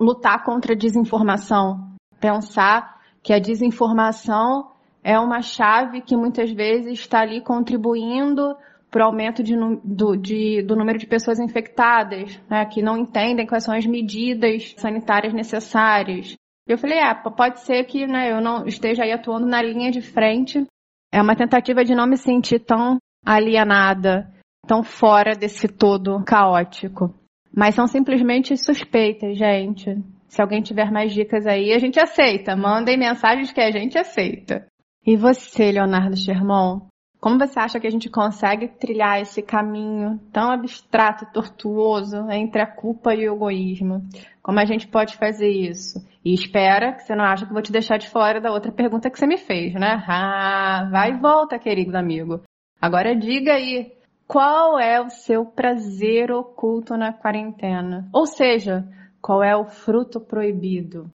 lutar 0.00 0.42
contra 0.42 0.72
a 0.72 0.76
desinformação, 0.76 1.92
pensar 2.18 2.98
que 3.22 3.32
a 3.32 3.38
desinformação 3.38 4.72
é 5.04 5.16
uma 5.16 5.40
chave 5.42 6.00
que 6.00 6.16
muitas 6.16 6.50
vezes 6.50 6.98
está 6.98 7.20
ali 7.20 7.40
contribuindo 7.40 8.56
para 8.92 9.04
o 9.04 9.06
aumento 9.06 9.42
de, 9.42 9.56
do, 9.82 10.14
de, 10.14 10.62
do 10.62 10.76
número 10.76 10.98
de 10.98 11.06
pessoas 11.06 11.40
infectadas, 11.40 12.38
né, 12.48 12.66
que 12.66 12.82
não 12.82 12.98
entendem 12.98 13.46
quais 13.46 13.64
são 13.64 13.74
as 13.74 13.86
medidas 13.86 14.74
sanitárias 14.76 15.32
necessárias. 15.32 16.36
Eu 16.68 16.76
falei, 16.76 17.00
ah, 17.00 17.14
pode 17.14 17.60
ser 17.60 17.84
que 17.84 18.06
né, 18.06 18.30
eu 18.30 18.40
não 18.42 18.66
esteja 18.66 19.02
aí 19.02 19.10
atuando 19.10 19.46
na 19.46 19.62
linha 19.62 19.90
de 19.90 20.02
frente. 20.02 20.62
É 21.10 21.22
uma 21.22 21.34
tentativa 21.34 21.82
de 21.82 21.94
não 21.94 22.06
me 22.06 22.18
sentir 22.18 22.60
tão 22.60 22.98
alienada, 23.24 24.30
tão 24.66 24.82
fora 24.82 25.34
desse 25.34 25.66
todo 25.66 26.22
caótico. 26.24 27.14
Mas 27.54 27.74
são 27.74 27.86
simplesmente 27.86 28.54
suspeitas, 28.58 29.38
gente. 29.38 29.96
Se 30.28 30.40
alguém 30.40 30.60
tiver 30.60 30.90
mais 30.90 31.12
dicas 31.12 31.46
aí, 31.46 31.72
a 31.72 31.78
gente 31.78 31.98
aceita. 31.98 32.54
Mandem 32.54 32.98
mensagens 32.98 33.52
que 33.52 33.60
a 33.60 33.70
gente 33.70 33.98
aceita. 33.98 34.66
E 35.04 35.16
você, 35.16 35.72
Leonardo 35.72 36.16
Sherman? 36.16 36.91
Como 37.22 37.38
você 37.38 37.56
acha 37.56 37.78
que 37.78 37.86
a 37.86 37.90
gente 37.90 38.10
consegue 38.10 38.66
trilhar 38.66 39.20
esse 39.20 39.40
caminho 39.42 40.18
tão 40.32 40.50
abstrato 40.50 41.22
e 41.22 41.32
tortuoso 41.32 42.16
entre 42.32 42.60
a 42.60 42.66
culpa 42.66 43.14
e 43.14 43.28
o 43.28 43.36
egoísmo? 43.36 44.02
Como 44.42 44.58
a 44.58 44.64
gente 44.64 44.88
pode 44.88 45.16
fazer 45.16 45.48
isso? 45.48 46.04
E 46.24 46.34
espera 46.34 46.92
que 46.92 47.04
você 47.04 47.14
não 47.14 47.24
acha 47.24 47.46
que 47.46 47.52
vou 47.52 47.62
te 47.62 47.70
deixar 47.70 47.96
de 47.96 48.10
fora 48.10 48.40
da 48.40 48.50
outra 48.50 48.72
pergunta 48.72 49.08
que 49.08 49.16
você 49.16 49.24
me 49.24 49.38
fez, 49.38 49.72
né? 49.74 50.02
Ah, 50.08 50.88
vai 50.90 51.12
e 51.12 51.20
volta, 51.20 51.60
querido 51.60 51.96
amigo. 51.96 52.40
Agora 52.80 53.14
diga 53.14 53.52
aí, 53.52 53.92
qual 54.26 54.76
é 54.80 55.00
o 55.00 55.08
seu 55.08 55.44
prazer 55.44 56.32
oculto 56.32 56.96
na 56.96 57.12
quarentena? 57.12 58.08
Ou 58.12 58.26
seja, 58.26 58.84
qual 59.20 59.44
é 59.44 59.56
o 59.56 59.66
fruto 59.66 60.20
proibido? 60.20 61.08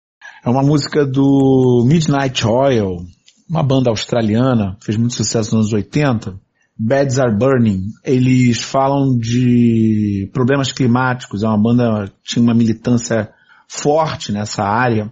É 0.44 0.48
uma 0.48 0.62
música 0.62 1.04
do 1.04 1.84
Midnight 1.84 2.46
Oil, 2.46 2.98
uma 3.48 3.62
banda 3.62 3.90
australiana, 3.90 4.76
fez 4.80 4.96
muito 4.96 5.14
sucesso 5.14 5.54
nos 5.54 5.66
anos 5.66 5.72
80. 5.72 6.38
Beds 6.78 7.18
Are 7.18 7.34
Burning. 7.34 7.86
Eles 8.04 8.60
falam 8.60 9.16
de 9.16 10.28
problemas 10.32 10.72
climáticos. 10.72 11.42
É 11.42 11.48
uma 11.48 11.60
banda 11.60 12.12
tinha 12.22 12.42
uma 12.42 12.54
militância 12.54 13.30
forte 13.66 14.30
nessa 14.30 14.62
área. 14.62 15.10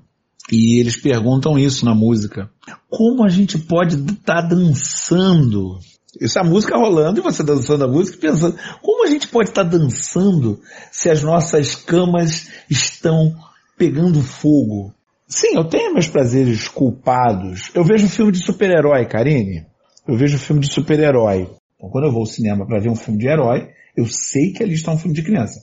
E 0.52 0.78
eles 0.78 0.96
perguntam 0.96 1.58
isso 1.58 1.86
na 1.86 1.94
música. 1.94 2.50
Como 2.90 3.24
a 3.24 3.30
gente 3.30 3.58
pode 3.58 3.96
estar 3.96 4.42
tá 4.42 4.48
dançando 4.48 5.78
essa 6.20 6.44
música 6.44 6.76
rolando 6.76 7.18
e 7.18 7.22
você 7.22 7.42
dançando 7.42 7.84
a 7.84 7.88
música 7.88 8.18
pensando, 8.18 8.56
como 8.82 9.06
a 9.06 9.10
gente 9.10 9.26
pode 9.28 9.48
estar 9.48 9.64
dançando 9.64 10.60
se 10.92 11.10
as 11.10 11.22
nossas 11.22 11.74
camas 11.74 12.48
estão 12.68 13.34
pegando 13.76 14.22
fogo? 14.22 14.92
Sim, 15.34 15.56
eu 15.56 15.64
tenho 15.64 15.92
meus 15.92 16.06
prazeres 16.06 16.68
culpados. 16.68 17.68
Eu 17.74 17.82
vejo 17.82 18.08
filme 18.08 18.30
de 18.30 18.38
super-herói, 18.38 19.04
Karine. 19.04 19.66
Eu 20.06 20.16
vejo 20.16 20.38
filme 20.38 20.60
de 20.60 20.68
super-herói. 20.68 21.50
Então, 21.74 21.90
quando 21.90 22.04
eu 22.04 22.12
vou 22.12 22.20
ao 22.20 22.26
cinema 22.26 22.64
para 22.64 22.78
ver 22.78 22.88
um 22.88 22.94
filme 22.94 23.18
de 23.18 23.26
herói, 23.26 23.68
eu 23.96 24.06
sei 24.06 24.52
que 24.52 24.62
ali 24.62 24.74
está 24.74 24.92
um 24.92 24.96
filme 24.96 25.12
de 25.12 25.24
criança. 25.24 25.58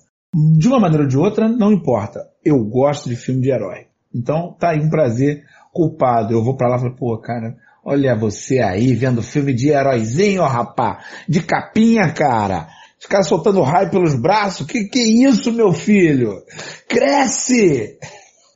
De 0.59 0.67
uma 0.67 0.77
maneira 0.77 1.03
ou 1.03 1.09
de 1.09 1.17
outra, 1.17 1.47
não 1.47 1.71
importa. 1.71 2.19
Eu 2.43 2.61
gosto 2.65 3.07
de 3.07 3.15
filme 3.15 3.39
de 3.39 3.49
herói. 3.49 3.85
Então, 4.13 4.53
tá 4.59 4.71
aí 4.71 4.79
um 4.81 4.89
prazer 4.89 5.45
culpado. 5.71 6.33
Eu 6.33 6.43
vou 6.43 6.57
para 6.57 6.67
lá 6.67 6.75
e 6.75 6.79
falo, 6.81 6.95
pô, 6.97 7.17
cara, 7.19 7.55
Olha 7.81 8.13
você 8.13 8.59
aí 8.59 8.93
vendo 8.93 9.23
filme 9.23 9.53
de 9.53 9.69
heróizinho, 9.69 10.43
rapá. 10.43 10.99
De 11.29 11.41
capinha, 11.41 12.11
cara. 12.11 12.67
Os 12.99 13.07
caras 13.07 13.27
soltando 13.27 13.61
raio 13.61 13.89
pelos 13.89 14.13
braços. 14.13 14.67
Que 14.67 14.83
que 14.83 14.99
é 14.99 15.29
isso, 15.29 15.51
meu 15.53 15.71
filho? 15.71 16.43
Cresce! 16.89 17.97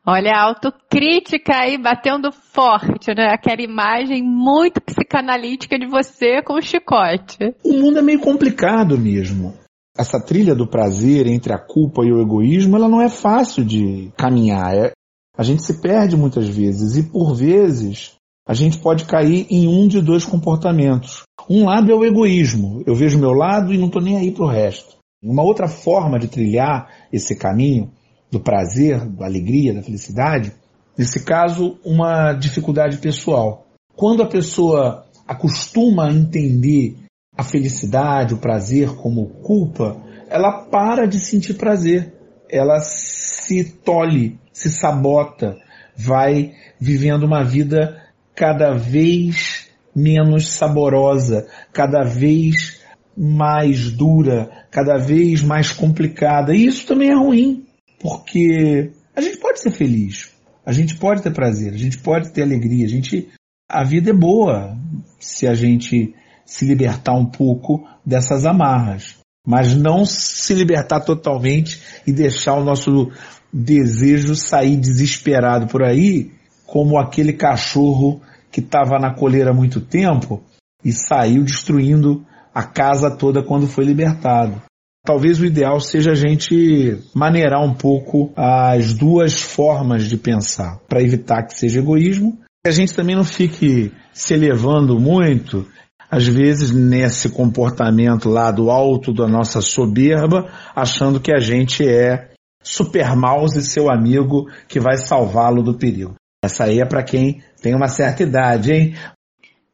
Olha 0.08 0.34
a 0.34 0.44
autocrítica 0.44 1.56
aí 1.56 1.80
batendo 1.80 2.32
forte, 2.32 3.12
né? 3.16 3.34
Aquela 3.34 3.64
imagem 3.64 4.22
muito 4.22 4.80
psicanalítica 4.80 5.80
de 5.80 5.88
você 5.88 6.44
com 6.44 6.54
o 6.54 6.62
chicote. 6.62 7.56
O 7.64 7.74
mundo 7.74 7.98
é 7.98 8.02
meio 8.04 8.20
complicado 8.20 9.00
mesmo. 9.00 9.56
Essa 9.98 10.20
trilha 10.20 10.54
do 10.54 10.68
prazer 10.68 11.26
entre 11.26 11.52
a 11.52 11.58
culpa 11.58 12.06
e 12.06 12.12
o 12.12 12.22
egoísmo, 12.22 12.76
ela 12.76 12.88
não 12.88 13.02
é 13.02 13.10
fácil 13.10 13.66
de 13.66 14.12
caminhar. 14.16 14.76
É... 14.76 14.92
A 15.36 15.42
gente 15.42 15.64
se 15.64 15.82
perde 15.82 16.16
muitas 16.16 16.48
vezes 16.48 16.98
e 16.98 17.10
por 17.10 17.34
vezes 17.34 18.14
a 18.48 18.54
gente 18.54 18.78
pode 18.78 19.06
cair 19.06 19.48
em 19.50 19.68
um 19.68 19.88
de 19.88 20.02
dois 20.02 20.24
comportamentos. 20.24 21.24
Um 21.50 21.66
lado 21.66 21.92
é 21.92 21.96
o 21.96 22.06
egoísmo. 22.06 22.84
Eu 22.86 22.94
vejo 22.94 23.18
meu 23.18 23.32
lado 23.32 23.74
e 23.74 23.78
não 23.78 23.88
estou 23.88 24.02
nem 24.02 24.18
aí 24.18 24.32
para 24.32 24.46
o 24.46 24.50
resto. 24.50 24.98
Uma 25.24 25.42
outra 25.42 25.68
forma 25.68 26.20
de 26.20 26.28
trilhar 26.28 26.92
esse 27.12 27.36
caminho 27.36 27.92
do 28.32 28.40
prazer, 28.40 29.06
da 29.06 29.26
alegria, 29.26 29.74
da 29.74 29.84
felicidade, 29.84 30.54
nesse 30.98 31.24
caso, 31.24 31.78
uma 31.86 32.34
dificuldade 32.34 32.98
pessoal. 32.98 33.68
Quando 33.96 34.24
a 34.24 34.28
pessoa 34.28 35.06
acostuma 35.28 36.08
a 36.08 36.14
entender 36.14 36.98
a 37.38 37.44
felicidade, 37.44 38.34
o 38.34 38.38
prazer 38.38 38.96
como 38.96 39.28
culpa, 39.28 40.02
ela 40.30 40.52
para 40.52 41.06
de 41.06 41.20
sentir 41.20 41.56
prazer. 41.56 42.14
Ela 42.50 42.80
se 42.80 43.64
tolhe, 43.64 44.40
se 44.54 44.70
sabota, 44.70 45.58
vai 45.96 46.54
vivendo 46.80 47.24
uma 47.24 47.44
vida 47.44 48.02
cada 48.36 48.74
vez 48.74 49.68
menos 49.96 50.52
saborosa, 50.52 51.48
cada 51.74 52.04
vez 52.04 52.82
mais 53.18 53.90
dura, 53.92 54.50
cada 54.70 54.98
vez 54.98 55.42
mais 55.42 55.72
complicada. 55.72 56.54
E 56.54 56.66
isso 56.66 56.86
também 56.86 57.10
é 57.10 57.16
ruim, 57.16 57.65
porque 58.06 58.92
a 59.16 59.22
gente 59.22 59.38
pode 59.38 59.60
ser 59.60 59.72
feliz, 59.72 60.32
a 60.64 60.72
gente 60.72 60.96
pode 60.96 61.24
ter 61.24 61.34
prazer, 61.34 61.74
a 61.74 61.78
gente 61.78 61.98
pode 61.98 62.32
ter 62.32 62.44
alegria, 62.44 62.86
a 62.86 62.90
gente 62.90 63.30
a 63.68 63.84
vida 63.84 64.12
é 64.12 64.14
boa 64.14 64.78
se 65.20 65.48
a 65.48 65.56
gente 65.56 66.14
se 66.46 66.66
libertar 66.66 67.14
um 67.14 67.26
pouco 67.26 67.84
dessas 68.06 68.46
amarras, 68.46 69.18
mas 69.48 69.76
não 69.76 70.06
se 70.06 70.54
libertar 70.54 71.00
totalmente 71.00 71.82
e 72.06 72.12
deixar 72.12 72.54
o 72.54 72.64
nosso 72.64 73.12
desejo 73.52 74.36
sair 74.36 74.78
desesperado 74.78 75.66
por 75.66 75.82
aí 75.82 76.32
como 76.64 77.00
aquele 77.00 77.34
cachorro 77.34 78.22
que 78.52 78.60
estava 78.60 79.00
na 79.00 79.16
coleira 79.16 79.50
há 79.50 79.54
muito 79.54 79.82
tempo 79.82 80.44
e 80.84 80.92
saiu 80.92 81.44
destruindo 81.44 82.24
a 82.54 82.62
casa 82.62 83.10
toda 83.10 83.42
quando 83.42 83.66
foi 83.66 83.84
libertado. 83.84 84.62
Talvez 85.06 85.40
o 85.40 85.46
ideal 85.46 85.80
seja 85.80 86.12
a 86.12 86.16
gente 86.16 86.98
maneirar 87.14 87.64
um 87.64 87.76
pouco 87.76 88.34
as 88.36 88.92
duas 88.92 89.40
formas 89.40 90.06
de 90.10 90.18
pensar, 90.18 90.80
para 90.90 91.02
evitar 91.02 91.44
que 91.44 91.54
seja 91.54 91.80
egoísmo. 91.80 92.40
A 92.66 92.72
gente 92.72 92.96
também 92.96 93.16
não 93.16 93.24
fique 93.24 93.94
se 94.12 94.34
elevando 94.34 95.00
muito, 95.00 95.68
às 96.10 96.26
vezes 96.26 96.72
nesse 96.72 97.30
comportamento 97.30 98.28
lá 98.28 98.50
do 98.50 98.72
alto 98.72 99.14
da 99.14 99.28
nossa 99.28 99.62
soberba, 99.62 100.50
achando 100.76 101.20
que 101.20 101.32
a 101.32 101.40
gente 101.40 101.88
é 101.88 102.32
super 102.64 103.16
mouse 103.16 103.62
seu 103.62 103.92
amigo 103.92 104.50
que 104.68 104.80
vai 104.80 104.98
salvá-lo 104.98 105.62
do 105.62 105.76
perigo. 105.76 106.16
Essa 106.44 106.64
aí 106.64 106.80
é 106.80 106.86
para 106.86 107.04
quem 107.04 107.44
tem 107.62 107.76
uma 107.76 107.88
certa 107.88 108.24
idade, 108.24 108.74
hein? 108.74 108.96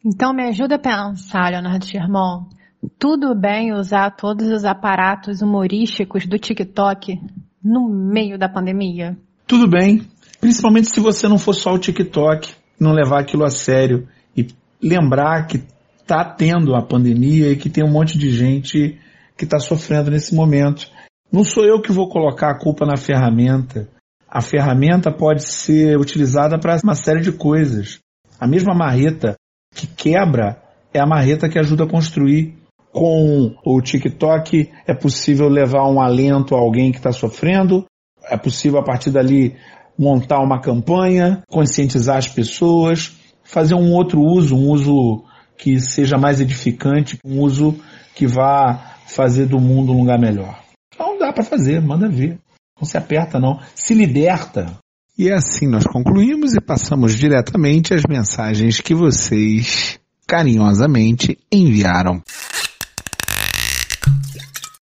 Então 0.06 0.34
me 0.34 0.44
ajuda 0.50 0.76
a 0.76 0.80
pensar, 0.80 1.52
Leonardo 1.52 1.86
Sherman. 1.86 2.48
Tudo 2.98 3.36
bem 3.36 3.74
usar 3.74 4.12
todos 4.12 4.48
os 4.48 4.66
aparatos 4.66 5.42
humorísticos 5.42 6.26
do 6.26 6.38
TikTok 6.38 7.20
no 7.64 7.88
meio 7.90 8.38
da 8.38 8.50
pandemia? 8.50 9.18
Tudo 9.48 9.68
bem. 9.68 10.08
Principalmente 10.40 10.90
se 10.90 11.00
você 11.00 11.28
não 11.28 11.38
for 11.38 11.54
só 11.54 11.74
o 11.74 11.80
TikTok, 11.80 12.54
não 12.80 12.94
levar 12.94 13.20
aquilo 13.20 13.44
a 13.44 13.50
sério 13.50 14.08
e 14.36 14.48
lembrar 14.82 15.46
que 15.46 15.64
está 16.00 16.26
tendo 16.26 16.76
a 16.76 16.82
pandemia 16.82 17.52
e 17.52 17.56
que 17.56 17.70
tem 17.70 17.84
um 17.84 17.92
monte 17.92 18.18
de 18.18 18.32
gente 18.32 19.00
que 19.38 19.46
está 19.46 19.60
sofrendo 19.60 20.10
nesse 20.10 20.34
momento. 20.34 20.88
Não 21.32 21.44
sou 21.44 21.64
eu 21.64 21.82
que 21.82 21.92
vou 21.92 22.10
colocar 22.10 22.50
a 22.50 22.60
culpa 22.60 22.86
na 22.86 22.98
ferramenta 22.98 23.88
a 24.32 24.40
ferramenta 24.40 25.12
pode 25.12 25.44
ser 25.44 26.00
utilizada 26.00 26.58
para 26.58 26.80
uma 26.82 26.96
série 26.96 27.20
de 27.20 27.34
coisas. 27.34 28.00
A 28.40 28.48
mesma 28.48 28.74
marreta 28.74 29.36
que 29.76 29.86
quebra 29.86 30.64
é 30.94 31.02
a 31.02 31.06
marreta 31.06 31.50
que 31.50 31.60
ajuda 31.60 31.84
a 31.84 31.90
construir. 31.90 32.56
Com 32.92 33.56
o 33.64 33.82
TikTok 33.82 34.70
é 34.86 34.94
possível 34.94 35.48
levar 35.48 35.88
um 35.90 36.02
alento 36.02 36.56
a 36.56 36.60
alguém 36.60 36.92
que 36.92 36.98
está 36.98 37.12
sofrendo, 37.12 37.86
é 38.30 38.38
possível 38.38 38.80
a 38.80 38.84
partir 38.84 39.12
dali 39.12 39.56
montar 39.98 40.40
uma 40.40 40.60
campanha, 40.60 41.42
conscientizar 41.50 42.18
as 42.18 42.28
pessoas, 42.28 43.16
fazer 43.44 43.76
um 43.76 43.92
outro 43.94 44.22
uso, 44.22 44.56
um 44.56 44.70
uso 44.70 45.24
que 45.58 45.80
seja 45.80 46.18
mais 46.18 46.42
edificante, 46.42 47.18
um 47.24 47.40
uso 47.40 47.80
que 48.16 48.26
vá 48.26 48.96
fazer 49.08 49.46
do 49.46 49.60
mundo 49.60 49.92
um 49.94 50.00
lugar 50.00 50.20
melhor. 50.20 50.60
Então 50.94 51.18
dá 51.20 51.32
para 51.32 51.44
fazer, 51.44 51.82
manda 51.82 52.10
ver. 52.10 52.40
Não 52.80 52.86
se 52.86 52.98
aperta, 52.98 53.40
não. 53.40 53.60
Se 53.76 53.94
liberta. 53.94 54.78
E 55.18 55.32
assim 55.32 55.68
nós 55.68 55.86
concluímos 55.86 56.56
e 56.56 56.62
passamos 56.62 57.16
diretamente 57.16 57.94
às 57.94 58.02
mensagens 58.10 58.82
que 58.82 58.96
vocês 58.96 60.00
carinhosamente 60.26 61.38
enviaram. 61.52 62.22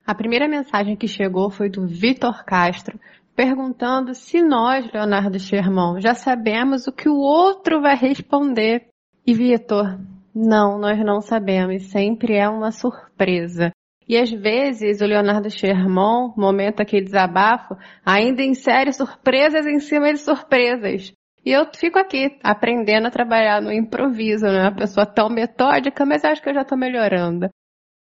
A 0.09 0.15
primeira 0.15 0.47
mensagem 0.47 0.95
que 0.95 1.07
chegou 1.07 1.51
foi 1.51 1.69
do 1.69 1.85
Vitor 1.85 2.43
Castro, 2.43 2.99
perguntando 3.35 4.15
se 4.15 4.41
nós, 4.41 4.91
Leonardo 4.91 5.37
Sherman, 5.37 6.01
já 6.01 6.15
sabemos 6.15 6.87
o 6.87 6.91
que 6.91 7.07
o 7.07 7.19
outro 7.19 7.79
vai 7.79 7.95
responder. 7.95 8.87
E 9.23 9.35
Vitor, 9.35 9.99
não, 10.33 10.79
nós 10.79 10.97
não 11.05 11.21
sabemos, 11.21 11.91
sempre 11.91 12.33
é 12.33 12.49
uma 12.49 12.71
surpresa. 12.71 13.71
E 14.07 14.17
às 14.17 14.31
vezes 14.31 14.99
o 14.99 15.05
Leonardo 15.05 15.47
Sherman, 15.51 16.33
momento 16.35 16.81
aqui 16.81 16.99
desabafo, 16.99 17.75
ainda 18.03 18.41
insere 18.41 18.91
surpresas 18.91 19.67
em 19.67 19.79
cima 19.79 20.11
de 20.11 20.17
surpresas. 20.17 21.13
E 21.45 21.51
eu 21.51 21.67
fico 21.75 21.99
aqui 21.99 22.35
aprendendo 22.43 23.05
a 23.05 23.11
trabalhar 23.11 23.61
no 23.61 23.71
improviso, 23.71 24.47
né? 24.47 24.63
Uma 24.63 24.75
pessoa 24.75 25.05
tão 25.05 25.29
metódica, 25.29 26.03
mas 26.03 26.25
acho 26.25 26.41
que 26.41 26.49
eu 26.49 26.55
já 26.55 26.61
estou 26.61 26.79
melhorando. 26.79 27.47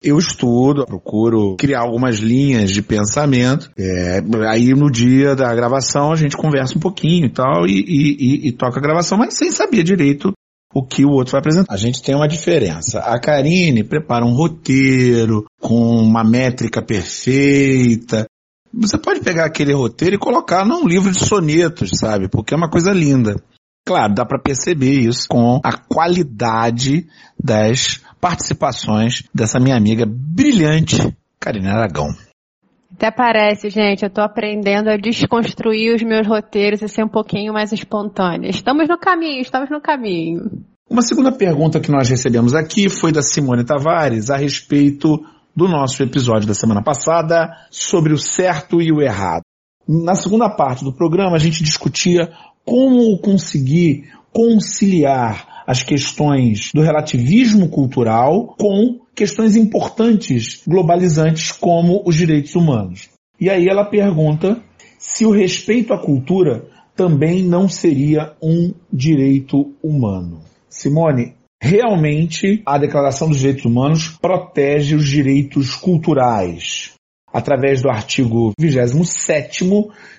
Eu 0.03 0.17
estudo, 0.17 0.87
procuro 0.87 1.57
criar 1.57 1.81
algumas 1.81 2.19
linhas 2.19 2.71
de 2.71 2.83
pensamento. 2.83 3.71
É, 3.77 4.21
aí 4.49 4.73
no 4.73 4.91
dia 4.91 5.35
da 5.35 5.53
gravação 5.55 6.13
a 6.13 6.17
gente 6.17 6.37
conversa 6.37 6.77
um 6.77 6.81
pouquinho 6.81 7.27
e 7.27 7.31
tal 7.31 7.67
e, 7.67 7.73
e, 7.73 8.17
e, 8.19 8.49
e 8.49 8.53
toca 8.53 8.79
a 8.79 8.83
gravação, 8.83 9.19
mas 9.19 9.35
sem 9.35 9.51
saber 9.51 9.83
direito 9.83 10.33
o 10.73 10.85
que 10.85 11.05
o 11.05 11.11
outro 11.11 11.33
vai 11.33 11.41
apresentar. 11.41 11.73
A 11.73 11.77
gente 11.77 12.03
tem 12.03 12.15
uma 12.15 12.29
diferença. 12.29 13.01
A 13.01 13.19
Karine 13.19 13.83
prepara 13.83 14.25
um 14.25 14.35
roteiro 14.35 15.45
com 15.61 15.97
uma 15.97 16.23
métrica 16.23 16.81
perfeita. 16.81 18.27
Você 18.73 18.99
pode 18.99 19.21
pegar 19.21 19.47
aquele 19.47 19.73
roteiro 19.73 20.15
e 20.15 20.19
colocar 20.19 20.65
num 20.65 20.87
livro 20.87 21.11
de 21.11 21.19
sonetos, 21.19 21.91
sabe? 21.95 22.29
Porque 22.29 22.55
é 22.55 22.57
uma 22.57 22.71
coisa 22.71 22.93
linda. 22.93 23.35
Claro, 23.87 24.13
dá 24.13 24.27
para 24.27 24.39
perceber 24.39 25.01
isso 25.01 25.27
com 25.27 25.61
a 25.65 25.73
qualidade 25.73 27.09
das 27.43 28.03
participações 28.21 29.23
dessa 29.35 29.59
minha 29.59 29.77
amiga 29.77 30.05
brilhante, 30.07 31.17
Karina 31.39 31.73
Aragão. 31.73 32.09
Até 32.93 33.11
parece, 33.11 33.71
gente, 33.71 34.03
eu 34.03 34.11
tô 34.11 34.21
aprendendo 34.21 34.89
a 34.89 34.97
desconstruir 34.97 35.95
os 35.95 36.03
meus 36.03 36.27
roteiros 36.27 36.83
e 36.83 36.89
ser 36.89 37.05
um 37.05 37.09
pouquinho 37.09 37.53
mais 37.53 37.73
espontânea. 37.73 38.49
Estamos 38.49 38.89
no 38.89 38.99
caminho, 38.99 39.41
estamos 39.41 39.71
no 39.71 39.81
caminho. 39.81 40.51
Uma 40.91 41.03
segunda 41.03 41.31
pergunta 41.31 41.81
que 41.81 41.91
nós 41.91 42.09
recebemos 42.09 42.55
aqui 42.55 42.89
foi 42.89 43.13
da 43.13 43.23
Simone 43.23 43.65
Tavares 43.65 44.31
a 44.31 44.37
respeito 44.37 45.23
do 45.55 45.69
nosso 45.69 46.03
episódio 46.03 46.49
da 46.49 46.55
semana 46.55 46.83
passada 46.83 47.51
sobre 47.71 48.13
o 48.13 48.19
certo 48.19 48.81
e 48.81 48.91
o 48.91 49.03
errado. 49.03 49.43
Na 49.87 50.15
segunda 50.15 50.49
parte 50.49 50.85
do 50.85 50.93
programa 50.93 51.37
a 51.37 51.39
gente 51.39 51.63
discutia 51.63 52.33
como 52.65 53.19
conseguir 53.19 54.11
conciliar 54.33 55.48
as 55.69 55.83
questões 55.83 56.71
do 56.73 56.81
relativismo 56.81 57.69
cultural 57.69 58.55
com 58.59 59.01
questões 59.15 59.55
importantes 59.55 60.63
globalizantes 60.67 61.53
como 61.53 62.03
os 62.07 62.17
direitos 62.17 62.55
humanos. 62.55 63.11
E 63.39 63.51
aí 63.51 63.69
ela 63.69 63.85
pergunta 63.85 64.63
se 64.99 65.27
o 65.27 65.31
respeito 65.31 65.93
à 65.93 65.99
cultura 65.99 66.67
também 66.97 67.43
não 67.43 67.69
seria 67.69 68.33
um 68.43 68.73
direito 68.91 69.75
humano. 69.83 70.41
Simone, 70.71 71.35
realmente 71.63 72.63
a 72.65 72.79
Declaração 72.79 73.29
dos 73.29 73.41
Direitos 73.41 73.67
Humanos 73.67 74.17
protege 74.23 74.95
os 74.95 75.07
direitos 75.07 75.75
culturais 75.75 76.98
através 77.33 77.83
do 77.83 77.91
artigo 77.91 78.53
27 78.59 79.65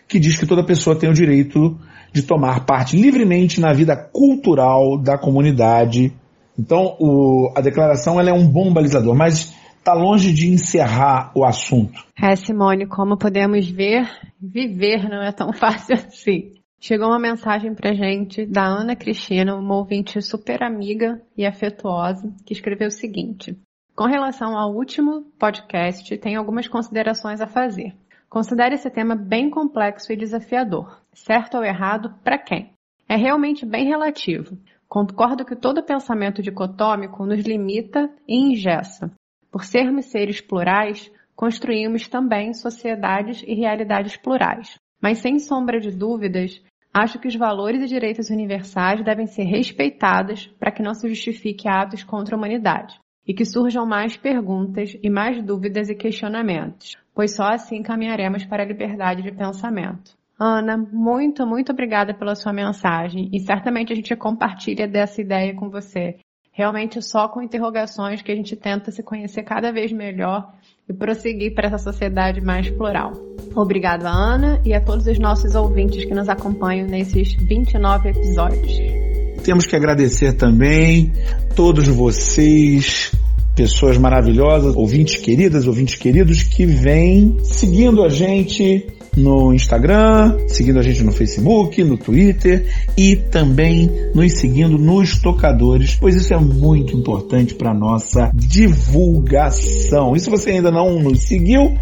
que 0.08 0.20
diz 0.20 0.38
que 0.38 0.46
toda 0.46 0.64
pessoa 0.64 0.96
tem 0.96 1.10
o 1.10 1.14
direito 1.14 1.78
de 2.12 2.24
tomar 2.24 2.66
parte 2.66 2.98
livremente 2.98 3.62
na 3.62 3.74
vida 3.74 3.96
cultural 3.96 4.98
da 4.98 5.18
comunidade. 5.18 6.14
Então, 6.58 6.96
o, 7.00 7.52
a 7.56 7.62
declaração 7.62 8.20
ela 8.20 8.30
é 8.30 8.34
um 8.34 8.48
bom 8.48 8.74
balizador, 8.74 9.16
mas 9.16 9.54
está 9.78 9.94
longe 9.94 10.34
de 10.34 10.50
encerrar 10.50 11.32
o 11.36 11.46
assunto. 11.46 12.04
É, 12.22 12.36
Simone, 12.36 12.86
como 12.88 13.18
podemos 13.18 13.70
ver, 13.70 14.10
viver 14.42 15.08
não 15.08 15.22
é 15.22 15.32
tão 15.32 15.54
fácil 15.54 15.96
assim. 15.96 16.52
Chegou 16.82 17.08
uma 17.08 17.20
mensagem 17.20 17.74
pra 17.74 17.94
gente 17.94 18.46
da 18.46 18.66
Ana 18.66 18.96
Cristina, 18.96 19.56
uma 19.56 19.76
ouvinte 19.76 20.22
super 20.22 20.64
amiga 20.64 21.22
e 21.38 21.46
afetuosa, 21.46 22.34
que 22.46 22.54
escreveu 22.54 22.88
o 22.88 22.92
seguinte: 22.92 23.58
Com 24.00 24.06
relação 24.06 24.58
ao 24.58 24.74
último 24.74 25.24
podcast, 25.38 26.18
tenho 26.20 26.40
algumas 26.40 26.70
considerações 26.70 27.42
a 27.42 27.48
fazer. 27.48 27.94
Considere 28.30 28.76
esse 28.76 28.90
tema 28.90 29.14
bem 29.14 29.50
complexo 29.50 30.14
e 30.14 30.16
desafiador. 30.16 31.02
Certo 31.12 31.58
ou 31.58 31.66
errado, 31.66 32.16
para 32.24 32.38
quem? 32.38 32.72
É 33.10 33.18
realmente 33.18 33.66
bem 33.66 33.86
relativo. 33.86 34.58
Concordo 34.88 35.44
que 35.44 35.54
todo 35.54 35.84
pensamento 35.84 36.42
dicotômico 36.42 37.26
nos 37.26 37.44
limita 37.44 38.10
e 38.26 38.38
engessa. 38.38 39.12
Por 39.52 39.66
sermos 39.66 40.06
seres 40.06 40.40
plurais, 40.40 41.12
construímos 41.36 42.08
também 42.08 42.54
sociedades 42.54 43.44
e 43.46 43.54
realidades 43.54 44.16
plurais. 44.16 44.80
Mas 45.02 45.18
sem 45.18 45.40
sombra 45.40 45.78
de 45.78 45.92
dúvidas, 45.92 46.64
acho 46.94 47.20
que 47.20 47.28
os 47.28 47.36
valores 47.36 47.82
e 47.82 47.88
direitos 47.88 48.30
universais 48.30 49.04
devem 49.04 49.28
ser 49.28 49.44
respeitados 49.44 50.48
para 50.58 50.72
que 50.72 50.82
não 50.82 50.94
se 50.94 51.06
justifique 51.10 51.68
atos 51.68 52.02
contra 52.02 52.34
a 52.34 52.38
humanidade 52.38 52.98
e 53.30 53.34
que 53.36 53.46
surjam 53.46 53.86
mais 53.86 54.18
perguntas 54.18 54.98
e 55.04 55.08
mais 55.08 55.40
dúvidas 55.44 55.88
e 55.88 55.94
questionamentos, 55.94 56.98
pois 57.14 57.36
só 57.36 57.44
assim 57.44 57.84
caminharemos 57.84 58.44
para 58.44 58.64
a 58.64 58.66
liberdade 58.66 59.22
de 59.22 59.32
pensamento. 59.32 60.18
Ana, 60.40 60.76
muito, 60.76 61.46
muito 61.46 61.72
obrigada 61.72 62.12
pela 62.12 62.34
sua 62.34 62.52
mensagem 62.52 63.30
e 63.32 63.40
certamente 63.40 63.94
a 63.94 63.96
gente 63.96 64.16
compartilha 64.16 64.88
dessa 64.88 65.22
ideia 65.22 65.54
com 65.54 65.70
você. 65.70 66.16
Realmente 66.52 67.00
só 67.04 67.28
com 67.28 67.40
interrogações 67.40 68.24
que 68.24 68.32
a 68.32 68.36
gente 68.36 68.56
tenta 68.56 68.90
se 68.90 69.04
conhecer 69.04 69.44
cada 69.44 69.72
vez 69.72 69.92
melhor 69.92 70.52
e 70.90 70.94
prosseguir 70.94 71.54
para 71.54 71.68
essa 71.68 71.78
sociedade 71.78 72.42
mais 72.42 72.68
plural. 72.72 73.12
Obrigada, 73.56 74.10
Ana, 74.10 74.60
e 74.66 74.74
a 74.74 74.82
todos 74.82 75.06
os 75.06 75.20
nossos 75.20 75.54
ouvintes 75.54 76.04
que 76.04 76.16
nos 76.16 76.28
acompanham 76.28 76.88
nesses 76.88 77.34
29 77.34 78.10
episódios. 78.10 79.00
Temos 79.44 79.66
que 79.66 79.76
agradecer 79.76 80.34
também 80.34 81.14
todos 81.56 81.88
vocês, 81.88 83.12
pessoas 83.60 83.98
maravilhosas, 83.98 84.74
ouvintes 84.74 85.18
queridas, 85.18 85.68
ouvintes 85.68 85.96
queridos 85.96 86.44
que 86.44 86.66
vêm 86.66 87.36
seguindo 87.44 88.02
a 88.06 88.08
gente 88.08 88.88
no 89.18 89.54
Instagram, 89.54 90.38
seguindo 90.48 90.80
a 90.80 90.82
gente 90.82 91.04
no 91.04 91.12
Facebook, 91.12 91.84
no 91.84 91.98
Twitter 91.98 92.74
e 92.96 93.18
também 93.18 93.92
nos 94.16 94.32
seguindo 94.40 94.78
nos 94.78 95.20
tocadores, 95.20 95.98
pois 96.00 96.16
isso 96.16 96.34
é 96.34 96.38
muito 96.38 96.96
importante 96.96 97.54
para 97.54 97.74
nossa 97.74 98.32
divulgação. 98.34 100.16
E 100.16 100.22
se 100.22 100.30
você 100.30 100.52
ainda 100.52 100.72
não 100.72 100.98
nos 100.98 101.24
seguiu, 101.24 101.78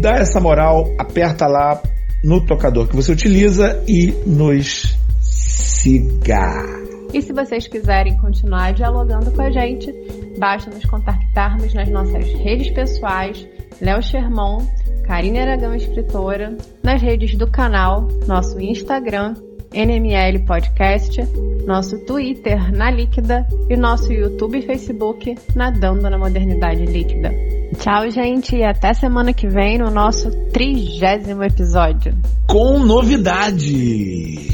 dá 0.00 0.16
essa 0.16 0.40
moral, 0.40 0.92
aperta 0.98 1.46
lá 1.46 1.80
no 2.24 2.44
tocador 2.44 2.88
que 2.88 2.96
você 2.96 3.12
utiliza 3.12 3.80
e 3.86 4.12
nos 4.26 4.98
siga. 5.20 6.80
E 7.12 7.22
se 7.22 7.32
vocês 7.32 7.66
quiserem 7.66 8.16
continuar 8.18 8.72
dialogando 8.72 9.32
com 9.32 9.42
a 9.42 9.50
gente, 9.50 9.92
basta 10.38 10.70
nos 10.70 10.84
contactarmos 10.84 11.74
nas 11.74 11.88
nossas 11.88 12.32
redes 12.34 12.70
pessoais, 12.70 13.46
Léo 13.80 14.02
Sherman, 14.02 14.66
Karine 15.06 15.40
Aragão 15.40 15.74
Escritora, 15.74 16.56
nas 16.82 17.00
redes 17.00 17.36
do 17.36 17.46
canal, 17.50 18.08
nosso 18.26 18.60
Instagram, 18.60 19.34
NML 19.72 20.44
Podcast, 20.46 21.20
nosso 21.66 21.98
Twitter 22.04 22.72
na 22.72 22.90
Líquida 22.90 23.46
e 23.68 23.76
nosso 23.76 24.12
YouTube 24.12 24.58
e 24.58 24.62
Facebook 24.62 25.34
Nadando 25.54 26.10
na 26.10 26.18
Modernidade 26.18 26.84
Líquida. 26.86 27.30
Tchau, 27.78 28.10
gente, 28.10 28.56
e 28.56 28.64
até 28.64 28.92
semana 28.92 29.32
que 29.32 29.46
vem 29.46 29.78
no 29.78 29.90
nosso 29.90 30.30
trigésimo 30.50 31.44
episódio. 31.44 32.12
Com 32.46 32.80
novidades! 32.80 34.50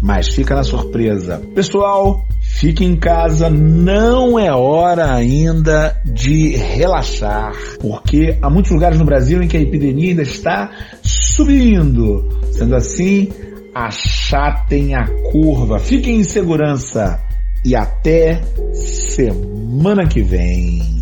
mas 0.00 0.28
fica 0.28 0.54
na 0.54 0.62
surpresa. 0.62 1.42
Pessoal, 1.54 2.24
fique 2.56 2.84
em 2.84 2.96
casa, 2.96 3.50
não 3.50 4.38
é 4.38 4.50
hora 4.50 5.14
ainda 5.14 6.00
de 6.04 6.56
relaxar, 6.56 7.52
porque 7.80 8.36
há 8.40 8.48
muitos 8.48 8.72
lugares 8.72 8.98
no 8.98 9.04
Brasil 9.04 9.42
em 9.42 9.48
que 9.48 9.56
a 9.56 9.60
epidemia 9.60 10.10
ainda 10.10 10.22
está 10.22 10.70
subindo. 11.02 12.26
Sendo 12.52 12.74
assim, 12.74 13.28
achatem 13.74 14.94
a 14.94 15.06
curva, 15.30 15.78
fiquem 15.78 16.16
em 16.16 16.24
segurança 16.24 17.20
e 17.62 17.76
até 17.76 18.40
semana 18.72 20.06
que 20.06 20.22
vem. 20.22 20.96